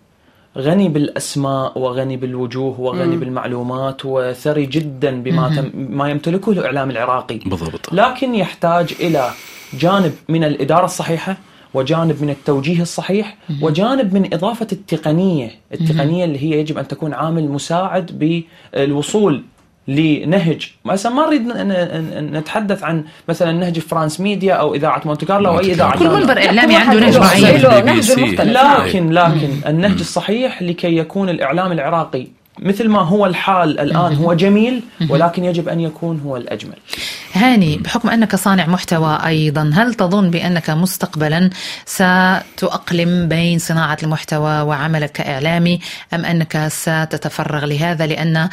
غني 0.59 0.89
بالأسماء 0.89 1.79
وغني 1.79 2.17
بالوجوه 2.17 2.81
وغني 2.81 3.17
بالمعلومات 3.17 4.05
وثري 4.05 4.67
جدا 4.67 5.23
بما 5.23 5.57
تم 5.57 5.71
ما 5.75 6.11
يمتلكه 6.11 6.53
الإعلام 6.53 6.91
العراقي. 6.91 7.39
بالضبط. 7.39 7.93
لكن 7.93 8.35
يحتاج 8.35 8.95
إلى 9.01 9.31
جانب 9.75 10.13
من 10.29 10.45
الإدارة 10.45 10.85
الصحيحة 10.85 11.37
وجانب 11.75 12.23
من 12.23 12.31
التوجيه 12.31 12.83
الصحيح 12.83 13.37
وجانب 13.63 14.15
من 14.15 14.35
إضافة 14.35 14.67
التقنية، 14.73 15.51
التقنية 15.73 16.25
اللي 16.25 16.39
هي 16.39 16.61
يجب 16.61 16.79
أن 16.79 16.89
تكون 16.89 17.15
عامل 17.15 17.49
مساعد 17.49 18.39
بالوصول 18.75 19.43
لنهج 19.89 20.71
مثلا 20.85 21.13
ما 21.13 21.27
نريد 21.27 21.49
نتحدث 22.37 22.85
عن 22.85 23.05
مثلا 23.29 23.53
نهج 23.53 23.79
فرانس 23.79 24.21
ميديا 24.21 24.55
أو 24.55 24.75
إذاعة 24.75 25.01
مونte 25.01 25.25
كارلو 25.25 25.51
أو 25.51 25.59
أي 25.59 25.73
إذاعة. 25.73 25.99
كل. 25.99 26.09
منبر 26.21 26.39
واحد 26.75 26.97
عنده 26.97 27.81
نهج 27.81 28.11
معين. 28.19 28.45
لكن 28.87 29.11
لكن 29.11 29.51
النهج 29.67 29.99
الصحيح 30.01 30.63
لكي 30.63 30.97
يكون 30.97 31.29
الإعلام 31.29 31.73
العراقي 31.73 32.27
مثل 32.59 32.89
ما 32.89 33.01
هو 33.01 33.27
الحال 33.27 33.81
الآن 33.81 34.15
هو 34.15 34.35
جميل 34.35 34.83
ولكن 35.11 35.45
يجب 35.45 35.69
أن 35.69 35.81
يكون 35.81 36.21
هو 36.21 36.37
الأجمل. 36.37 36.77
هاني 37.33 37.79
بحكم 37.79 38.09
أنك 38.09 38.37
صانع 38.37 38.67
محتوى 38.67 39.19
أيضا 39.27 39.71
هل 39.75 39.95
تظن 39.95 40.31
بأنك 40.31 40.71
مستقبلا 40.71 41.51
ستؤقلم 41.87 43.29
بين 43.29 43.59
صناعة 43.59 43.99
المحتوى 44.03 44.61
وعملك 44.61 45.13
كإعلامي 45.13 45.81
أم 46.15 46.25
أنك 46.25 46.69
ستتفرغ 46.69 47.65
لهذا 47.65 48.07
لأن 48.07 48.49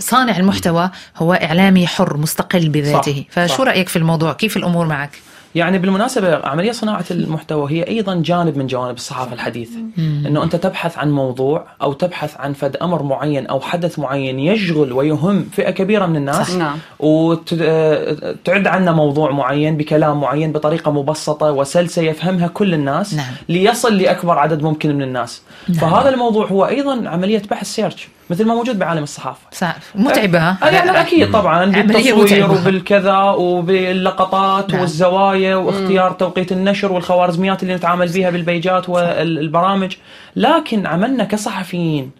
صانع 0.00 0.36
المحتوى 0.36 0.90
هو 1.16 1.34
إعلامي 1.34 1.86
حر 1.86 2.16
مستقل 2.16 2.68
بذاته؟ 2.68 3.24
صح، 3.28 3.34
فشو 3.44 3.54
صح. 3.54 3.60
رأيك 3.60 3.88
في 3.88 3.96
الموضوع؟ 3.96 4.32
كيف 4.32 4.56
الأمور 4.56 4.86
معك؟ 4.86 5.10
يعني 5.58 5.78
بالمناسبة 5.78 6.46
عملية 6.46 6.72
صناعة 6.72 7.04
المحتوى 7.10 7.72
هي 7.72 7.88
أيضا 7.88 8.22
جانب 8.24 8.56
من 8.56 8.66
جوانب 8.66 8.96
الصحافة 8.96 9.32
الحديثة 9.32 9.78
أنه 9.98 10.44
أنت 10.44 10.56
تبحث 10.56 10.98
عن 10.98 11.10
موضوع 11.10 11.66
أو 11.82 11.92
تبحث 11.92 12.36
عن 12.36 12.52
فد 12.52 12.76
أمر 12.76 13.02
معين 13.02 13.46
أو 13.46 13.60
حدث 13.60 13.98
معين 13.98 14.38
يشغل 14.38 14.92
ويهم 14.92 15.48
فئة 15.52 15.70
كبيرة 15.70 16.06
من 16.06 16.16
الناس 16.16 16.50
صح. 16.50 16.56
نعم. 16.56 16.78
وتعد 16.98 18.66
عنا 18.66 18.92
موضوع 18.92 19.30
معين 19.30 19.76
بكلام 19.76 20.20
معين 20.20 20.52
بطريقة 20.52 20.90
مبسطة 20.90 21.52
وسلسة 21.52 22.02
يفهمها 22.02 22.48
كل 22.48 22.74
الناس 22.74 23.14
نعم. 23.14 23.32
ليصل 23.48 23.98
لأكبر 23.98 24.38
عدد 24.38 24.62
ممكن 24.62 24.94
من 24.94 25.02
الناس 25.02 25.42
نعم. 25.68 25.78
فهذا 25.78 26.08
الموضوع 26.08 26.46
هو 26.46 26.66
أيضا 26.66 27.08
عملية 27.08 27.42
بحث 27.50 27.66
سيرش 27.66 28.08
مثل 28.30 28.44
ما 28.44 28.54
موجود 28.54 28.78
بعالم 28.78 29.02
الصحافة 29.02 29.46
صح. 29.52 29.76
متعبة 29.94 30.38
ها؟ 30.38 30.58
آه، 30.62 30.68
يعني 30.68 31.00
أكيد 31.00 31.32
طبعا 31.32 31.58
عملية 31.58 32.12
بالتصوير. 32.12 32.50
وبالكذا 32.50 33.18
وباللقطات 33.18 34.70
نعم. 34.70 34.80
والزوايا 34.80 35.56
واختيار 35.56 36.10
توقيت 36.12 36.52
النشر 36.52 36.92
والخوارزميات 36.92 37.62
اللي 37.62 37.74
نتعامل 37.74 38.08
بها 38.08 38.30
بالبيجات 38.30 38.88
والبرامج 38.88 39.96
لكن 40.36 40.86
عملنا 40.86 41.24
كصحفيين 41.24 42.10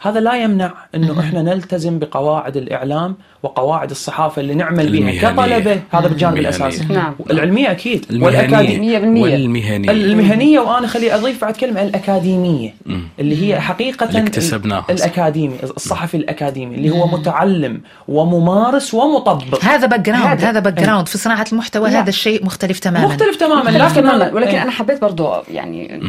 هذا 0.00 0.20
لا 0.20 0.42
يمنع 0.42 0.74
إنه 0.94 1.20
إحنا 1.20 1.42
نلتزم 1.42 1.98
بقواعد 1.98 2.56
الإعلام 2.56 3.16
وقواعد 3.42 3.90
الصحافة 3.90 4.40
اللي 4.40 4.54
نعمل 4.54 4.92
بها. 4.92 5.30
كطلبة 5.30 5.80
هذا 5.90 6.08
بالجانب. 6.08 6.36
الاساسي 6.36 6.84
نعم. 6.84 7.14
العلمية 7.30 7.70
أكيد 7.70 8.06
المهنية 8.10 8.26
والأكاديمية 8.26 8.98
100%. 8.98 9.22
والمهنية 9.22 9.90
المهنية 9.90 10.60
وأنا 10.60 10.86
خلي 10.86 11.14
أضيف 11.14 11.40
بعد 11.42 11.56
كلمة 11.56 11.82
الأكاديمية. 11.82 12.74
اللي 13.18 13.46
هي 13.46 13.60
حقيقة 13.60 14.08
اللي 14.08 14.20
اكتسبناها. 14.20 14.84
الأكاديمي 14.90 15.54
الصحفي 15.62 16.16
الأكاديمي 16.16 16.74
اللي 16.74 16.90
هو 16.90 17.06
متعلم 17.06 17.80
وممارس 18.08 18.94
ومطبق 18.94 19.64
هذا 19.64 19.86
background 19.86 20.44
هذا. 20.44 20.60
background 20.60 21.08
في 21.08 21.18
صناعة 21.18 21.46
المحتوى. 21.52 21.88
هذا 21.88 22.08
الشيء 22.08 22.44
مختلف 22.44 22.78
تماما 22.78 23.06
مختلف 23.06 23.36
تماما 23.36 23.62
مختلف 23.62 23.98
لكن 23.98 24.34
ولكن 24.34 24.48
إيه. 24.48 24.62
أنا 24.62 24.70
حبيت 24.70 25.00
برضو 25.00 25.32
يعني 25.50 26.00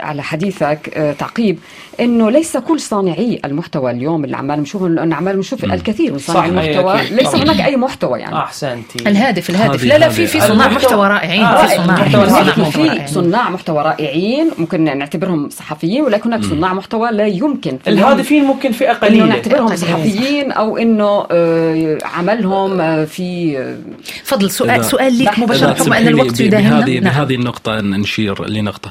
على 0.00 0.22
حديثك 0.22 0.90
آه، 0.94 1.12
تعقيب 1.12 1.58
إنه 2.00 2.30
ليس 2.30 2.56
كل 2.56 2.80
صانعي 2.80 3.40
المحتوى 3.44 3.90
اليوم 3.90 4.24
اللي 4.24 4.36
عمال 4.36 4.60
نشوفهم 4.60 4.94
لأن 4.94 5.12
عمال 5.12 5.38
نشوف 5.38 5.64
الكثير 5.64 6.12
من 6.12 6.18
صانعي 6.18 6.50
صح، 6.50 6.58
أي 6.58 6.78
المحتوى. 6.80 7.16
ليس 7.16 7.28
طبعاً. 7.28 7.42
هناك 7.42 7.60
أي 7.60 7.76
محتوى 7.76 8.20
يعني 8.20 8.36
أحسنتي 8.36 8.98
الهادف 9.08 9.50
الهادف 9.50 9.84
لا 9.84 9.98
لا 9.98 10.08
في 10.08 10.26
في 10.26 10.40
صناع 10.40 10.68
محتوى 10.68 11.08
رائعين 11.08 11.42
آه، 11.44 11.66
في 11.66 11.74
صناع 11.74 11.84
المحتوى 12.06 12.26
صناع. 12.28 12.42
محتوى 12.42 12.84
رائعين. 12.88 13.06
صناع 13.06 13.50
محتوى 13.50 13.82
رائعين 13.82 14.50
ممكن 14.58 14.98
نعتبرهم 14.98 15.50
صحفيين 15.50 16.02
ولكن 16.04 16.32
هناك 16.32 16.44
صناع 16.44 16.74
محتوى 16.74 17.10
لا 17.10 17.26
يمكن 17.26 17.78
الهادفين 17.88 18.44
ممكن 18.44 18.72
فئه 18.72 18.90
إنه 18.90 18.98
قليله 18.98 19.26
نعتبرهم 19.26 19.66
قليلة. 19.68 19.76
صحفيين 19.76 20.52
أو 20.52 20.76
إنه 20.78 21.26
آه، 21.30 21.98
عملهم 22.04 22.80
آه، 22.80 23.04
في 23.04 23.58
آه، 23.58 23.76
فضل 24.24 24.50
سؤال 24.50 24.84
سؤال 24.84 25.12
ليك 25.18 25.28
إذا 25.28 25.40
مباشرة 25.40 25.72
بحكم 25.72 25.94
لي 25.94 26.08
الوقت 26.08 26.40
يداهمنا 26.40 26.80
بهذه 26.80 26.98
نعم. 26.98 27.14
بهذه 27.14 27.34
النقطة 27.34 27.80
نشير 27.80 28.48
لنقطة 28.48 28.90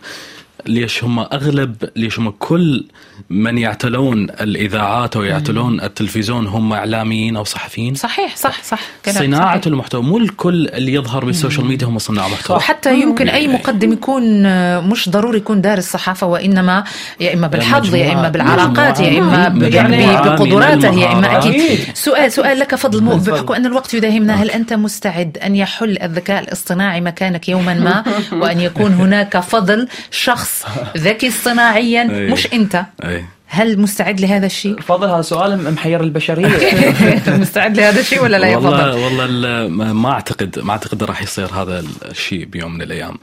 ليش 0.66 1.04
هم 1.04 1.20
أغلب 1.20 1.76
ليش 1.96 2.20
هم 2.20 2.30
كل 2.40 2.86
من 3.30 3.58
يعتلون 3.58 4.24
الإذاعات 4.30 5.16
أو 5.16 5.24
يعتلون 5.24 5.82
التلفزيون 5.82 6.48
هم 6.48 6.74
إعلاميين 6.74 7.36
أو 7.36 7.44
صحفيين؟ 7.44 7.96
صحيح 7.96 8.36
صح 8.36 8.64
صح. 8.64 8.80
صناعة 9.10 9.52
صحيح. 9.56 9.68
المحتوى 9.68 10.02
مو 10.04 10.18
الكل 10.18 10.68
اللي 10.68 10.94
يظهر 10.94 11.26
بالسوشيال 11.26 11.66
ميديا 11.66 11.88
هم 11.88 12.00
صناع 12.00 12.28
محتوى. 12.28 12.58
وحتى 12.58 13.02
يمكن 13.02 13.30
أي 13.30 13.48
مقدم 13.48 13.94
يكون 13.94 14.46
آه، 14.46 14.80
مش 14.80 15.10
ضروري 15.10 15.38
يكون 15.38 15.62
دارس 15.62 15.92
صحافه 15.92 16.28
وإنما 16.28 16.84
يا 17.20 17.34
إما 17.34 17.48
بالحظ 17.48 17.96
يا 17.96 18.14
إما 18.14 18.30
بالعلاقات 18.30 19.00
يا 19.00 19.20
إما 19.20 19.68
يعني 19.68 20.06
بقدراته 20.08 20.94
يا 21.00 21.12
إما. 21.12 21.38
أكيد. 21.38 21.80
سؤال 21.94 22.32
سؤال 22.32 22.60
لك 22.60 22.76
فضل. 22.76 22.98
بحكم 23.32 23.54
أن 23.54 23.66
الوقت 23.66 23.94
يداهمنا. 23.94 24.34
هل 24.44 24.50
أنت 24.52 24.74
مستعد 24.74 25.38
أن 25.38 25.56
يحل 25.56 25.98
الذكاء 26.02 26.44
الاصطناعي 26.44 27.02
مكانك 27.02 27.50
يوما 27.50 27.74
ما 27.74 28.04
وأن 28.32 28.60
يكون 28.62 28.94
هناك 28.94 29.40
فضل 29.40 29.88
شخص 30.12 30.47
ذكي 30.98 31.28
اصطناعيا 31.28 32.02
أي. 32.02 32.32
مش 32.32 32.54
أنت 32.54 32.86
هل 33.50 33.80
مستعد 33.80 34.22
لهذا 34.22 34.46
الشيء؟ 34.46 34.82
فضل 34.82 35.10
هذا 35.10 35.22
سؤال 35.22 35.74
محير 35.74 36.02
البشرية 36.04 36.48
مستعد 37.42 37.78
لهذا 37.78 38.00
الشيء 38.00 38.22
ولا 38.24 38.38
لا 38.38 38.48
يا 38.48 38.58
والله 38.58 38.92
فضل؟ 38.92 39.00
والله 39.04 39.26
ال- 39.26 39.72
ما 39.72 39.94
ما 39.94 40.12
اعتقد 40.12 40.60
ما 40.60 40.72
أعتقد 40.72 41.04
راح 41.04 41.22
يصير 41.22 41.46
هذا 41.54 41.84
الشيء 42.12 42.46
بيوم 42.46 42.74
من 42.74 42.82
الأيام 42.82 43.16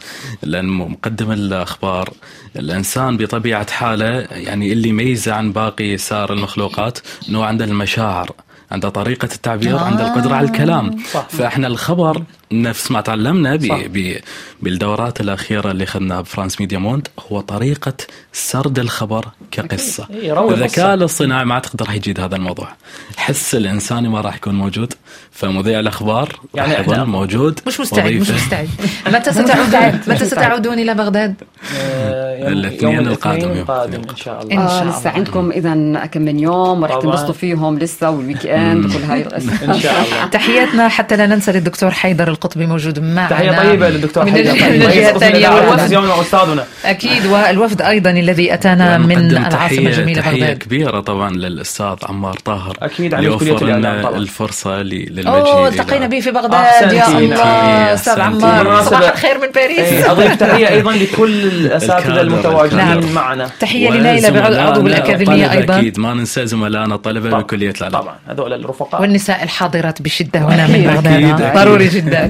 لأن 0.42 0.64
مقدم 0.66 1.30
الأخبار 1.32 2.08
الإنسان 2.56 3.16
بطبيعة 3.16 3.70
حاله 3.70 4.26
يعني 4.30 4.72
اللي 4.72 4.88
يميزه 4.88 5.34
عن 5.34 5.52
باقي 5.52 5.98
سائر 5.98 6.32
المخلوقات 6.32 6.98
إنه 7.28 7.44
عنده 7.44 7.64
المشاعر 7.64 8.30
عنده 8.74 8.88
طريقة 8.88 9.28
التعبير 9.34 9.76
آه. 9.78 9.80
عنده 9.84 10.08
القدرة 10.08 10.34
على 10.34 10.46
الكلام 10.46 10.96
صح. 11.12 11.26
فإحنا 11.28 11.66
الخبر 11.66 12.22
نفس 12.52 12.90
ما 12.90 13.00
تعلمنا 13.00 13.58
صح. 13.58 13.66
ب- 13.86 13.92
ب- 13.98 14.20
بالدورات 14.62 15.20
الأخيرة 15.20 15.70
اللي 15.70 15.84
أخذناها 15.84 16.20
بفرانس 16.20 16.60
ميديا 16.60 16.78
موند 16.78 17.08
هو 17.32 17.40
طريقة 17.40 17.92
سرد 18.32 18.78
الخبر 18.78 19.24
كقصة 19.50 20.06
إيه، 20.10 20.44
الذكاء 20.48 20.66
قصة. 20.68 20.94
الاصطناعي 20.94 21.44
ما 21.44 21.54
اعتقد 21.54 21.82
راح 21.82 21.94
يجيد 21.94 22.20
هذا 22.20 22.36
الموضوع 22.36 22.68
الحس 23.14 23.54
الانساني 23.54 24.08
ما 24.08 24.20
راح 24.20 24.36
يكون 24.36 24.54
موجود 24.54 24.92
فمذيع 25.30 25.80
الأخبار 25.80 26.28
يعني 26.54 26.74
راح 26.74 26.80
يظل 26.80 27.04
موجود 27.04 27.60
مش 27.66 27.80
مستعد 27.80 28.12
مش. 28.12 28.30
مستعد 28.30 28.68
متى 29.06 29.32
ستعود 29.32 29.74
متى 30.10 30.24
ستعودون 30.24 30.78
إلى 30.78 30.94
بغداد؟ 30.94 31.34
آه، 31.76 32.48
الاثنين 32.48 33.06
القادم، 33.06 33.50
القادم 33.50 34.00
إن 34.10 34.16
شاء 34.16 34.42
إن 34.42 34.52
الله 34.52 34.66
شاء 34.68 34.78
آه 34.78 34.82
الله. 34.82 34.98
لسه 34.98 35.10
عندكم 35.10 35.50
اذا 35.50 36.06
كم 36.06 36.22
من 36.22 36.38
يوم 36.38 36.86
طبعاً. 36.86 37.00
تنبسطوا 37.00 37.34
فيهم 37.34 37.78
لسه 37.78 38.10
وال 38.10 38.46
weekend 38.72 38.84
وكل 38.84 39.02
هاي 39.04 39.20
القصص 39.22 39.62
إن 39.62 39.80
شاء 39.80 39.92
الله. 40.04 40.26
تحياتنا 40.32 40.88
حتى 40.88 41.16
لا 41.16 41.26
ننسى 41.26 41.52
للدكتور 41.52 41.90
حيدر 41.90 42.28
القطبي 42.28 42.66
موجود 42.66 42.98
معنا. 42.98 43.28
تحية 43.28 43.52
طيبة 43.52 43.88
للدكتور 43.88 44.24
من 44.24 44.32
حيدر. 44.32 44.52
من 44.52 44.82
الثانية 44.82 45.48
الإذاعة 45.48 45.70
والوفد 46.00 46.64
أكيد 46.84 47.26
والوفد 47.26 47.82
أيضا 47.82 48.10
الذي 48.10 48.54
أتانا 48.54 48.98
من 48.98 49.18
العاصمة 49.30 49.48
تحية 49.48 49.86
الجميلة 49.86 50.20
تحية 50.20 50.40
بغداد. 50.40 50.58
كبيرة 50.58 51.00
طبعا 51.00 51.30
للأستاذ 51.30 51.94
عمار 52.02 52.34
طاهر. 52.44 52.76
أكيد 52.82 53.14
عن 53.14 53.24
اللي 53.24 53.36
كلية 53.38 53.76
لنا. 53.76 54.08
الفرصة 54.16 54.82
للمجيء 54.82 55.28
أوه 55.28 55.68
التقينا 55.68 56.06
به 56.06 56.20
في 56.20 56.30
بغداد. 56.30 56.92
يا 56.92 57.08
نعم. 57.08 57.16
الله 57.16 57.94
أستاذ. 57.94 58.20
عمار. 58.20 58.82
صباح 58.82 59.10
الخير 59.12 59.38
من 59.38 59.48
باريس. 59.54 59.78
إيه، 59.78 60.10
أضيف 60.12 60.34
تحية 60.34 60.68
أيضا 60.68 60.92
لكل 61.02 61.42
الأساتذة 61.44 62.20
المتواجدين 62.20 62.80
الكادر. 62.80 63.12
معنا. 63.12 63.44
بعضو 63.44 64.16
وزملائنا 64.20 64.78
بالاكاديميه 64.78 65.44
الطلبة 65.46 65.60
أيضا. 65.60 65.78
أكيد. 65.78 65.98
ما 66.00 66.14
ننسى 66.14 66.46
زملائنا 66.46 66.94
الطلبة 66.94 67.30
طبعاً. 67.30 67.42
بكلية 67.42 67.70
الإعلام. 67.70 68.00
طبعا. 68.02 68.14
هذول 68.28 68.52
الرفقاء 68.54 69.00
والنساء 69.00 69.42
الحاضرات 69.42 70.02
بشده 70.02 70.40
هنا 70.40 70.66
من 70.66 70.82
بغداد 70.82 71.40
آه،. 71.42 71.54
ضروري 71.54 71.88
جدا 71.88 72.24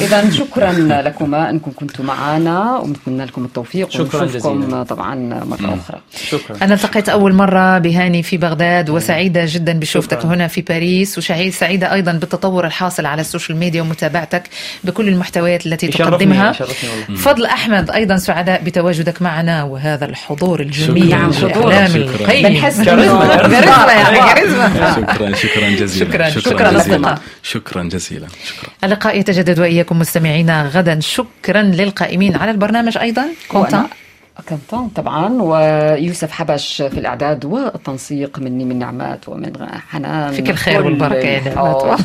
اذا 0.00 0.30
شكرا 0.30 0.72
لكما 1.02 1.50
انكم 1.50 1.70
كنتم 1.76 2.04
معنا 2.06 2.78
ونتمنى 2.78 3.24
لكم 3.24 3.44
التوفيق 3.44 3.90
شكراً 3.90 4.24
جزيلاً. 4.24 4.82
طبعا 4.82 5.14
مره 5.44 5.74
أخرى 5.74 6.00
شكرا 6.28 6.56
أنا 6.62 6.74
التقيت 6.74 7.08
أول 7.08 7.32
مرة 7.34 7.78
بهاني 7.78 8.22
في 8.22 8.36
بغداد 8.36 8.90
وسعيدة 8.90 9.42
جدا 9.46 9.72
بشوفتك 9.72 10.18
شكراً. 10.20 10.34
هنا 10.34 10.46
في 10.46 10.60
باريس 10.60 11.18
وسعيد 11.18 11.52
سعيدة 11.52 11.92
أيضا 11.92 12.12
بالتطور 12.12 12.66
الحاصل 12.66 13.06
على 13.06 13.20
السوشيال 13.20 13.58
ميديا 13.58 13.82
ومتابعتك 13.82 14.42
بكل 14.84 15.08
المحتويات 15.08 15.66
التي 15.66 15.86
يشرفني 15.88 16.10
تقدمها 16.10 16.50
يشرفني 16.50 16.90
والله 16.90 17.22
فضل 17.22 17.46
أحمد 17.46 17.90
أيضا 17.90 18.16
سعداء 18.16 18.62
بتواجدك 18.64 19.22
معنا 19.22 19.62
وهذا 19.64 20.04
الحضور 20.04 20.60
الجميل 20.60 21.08
شكراً. 21.08 21.18
نعم، 21.18 21.32
شكراً. 21.32 21.86
القيم 21.86 22.60
كاريزما. 22.60 22.84
كاريزما 22.84 23.92
يعني 23.92 24.18
كاريزما 24.18 25.06
شكرا 25.18 25.34
شكرا 25.34 25.70
جزيلا 25.70 26.10
شكراً، 26.10 26.28
شكراً 26.28 26.72
جزيلا. 26.72 27.18
شكرا 27.42 27.82
جزيلا 27.82 28.28
شكرا. 28.44 28.70
اللقاء 28.84 29.18
يتجدد 29.18 29.58
وإياكم 29.60 29.98
مستمعينا 29.98 30.70
غدا. 30.74 31.00
شكرا 31.00 31.62
للقائمين 31.62 32.36
على 32.36 32.50
البرنامج 32.50 32.98
أيضا. 32.98 33.24
كونتان. 33.48 33.86
كنتان 34.48 34.88
طبعا 34.88 35.42
ويوسف 35.42 36.30
حبش 36.30 36.76
في 36.76 36.98
الإعداد 36.98 37.44
والتنسيق 37.44 38.38
مني 38.38 38.64
من 38.64 38.78
نعمات 38.78 39.28
ومن 39.28 39.52
حنان. 39.90 40.32
فيك 40.32 40.50
الخير 40.50 40.80
كل 40.80 40.86
والبركة 40.86 41.28
يا 41.28 41.40
نعمات. 41.40 42.00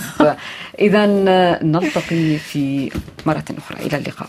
اذا 0.80 1.06
نلتقي 1.64 2.38
في 2.38 2.92
مرة 3.26 3.44
أخرى. 3.58 3.86
إلى 3.86 3.98
اللقاء. 3.98 4.22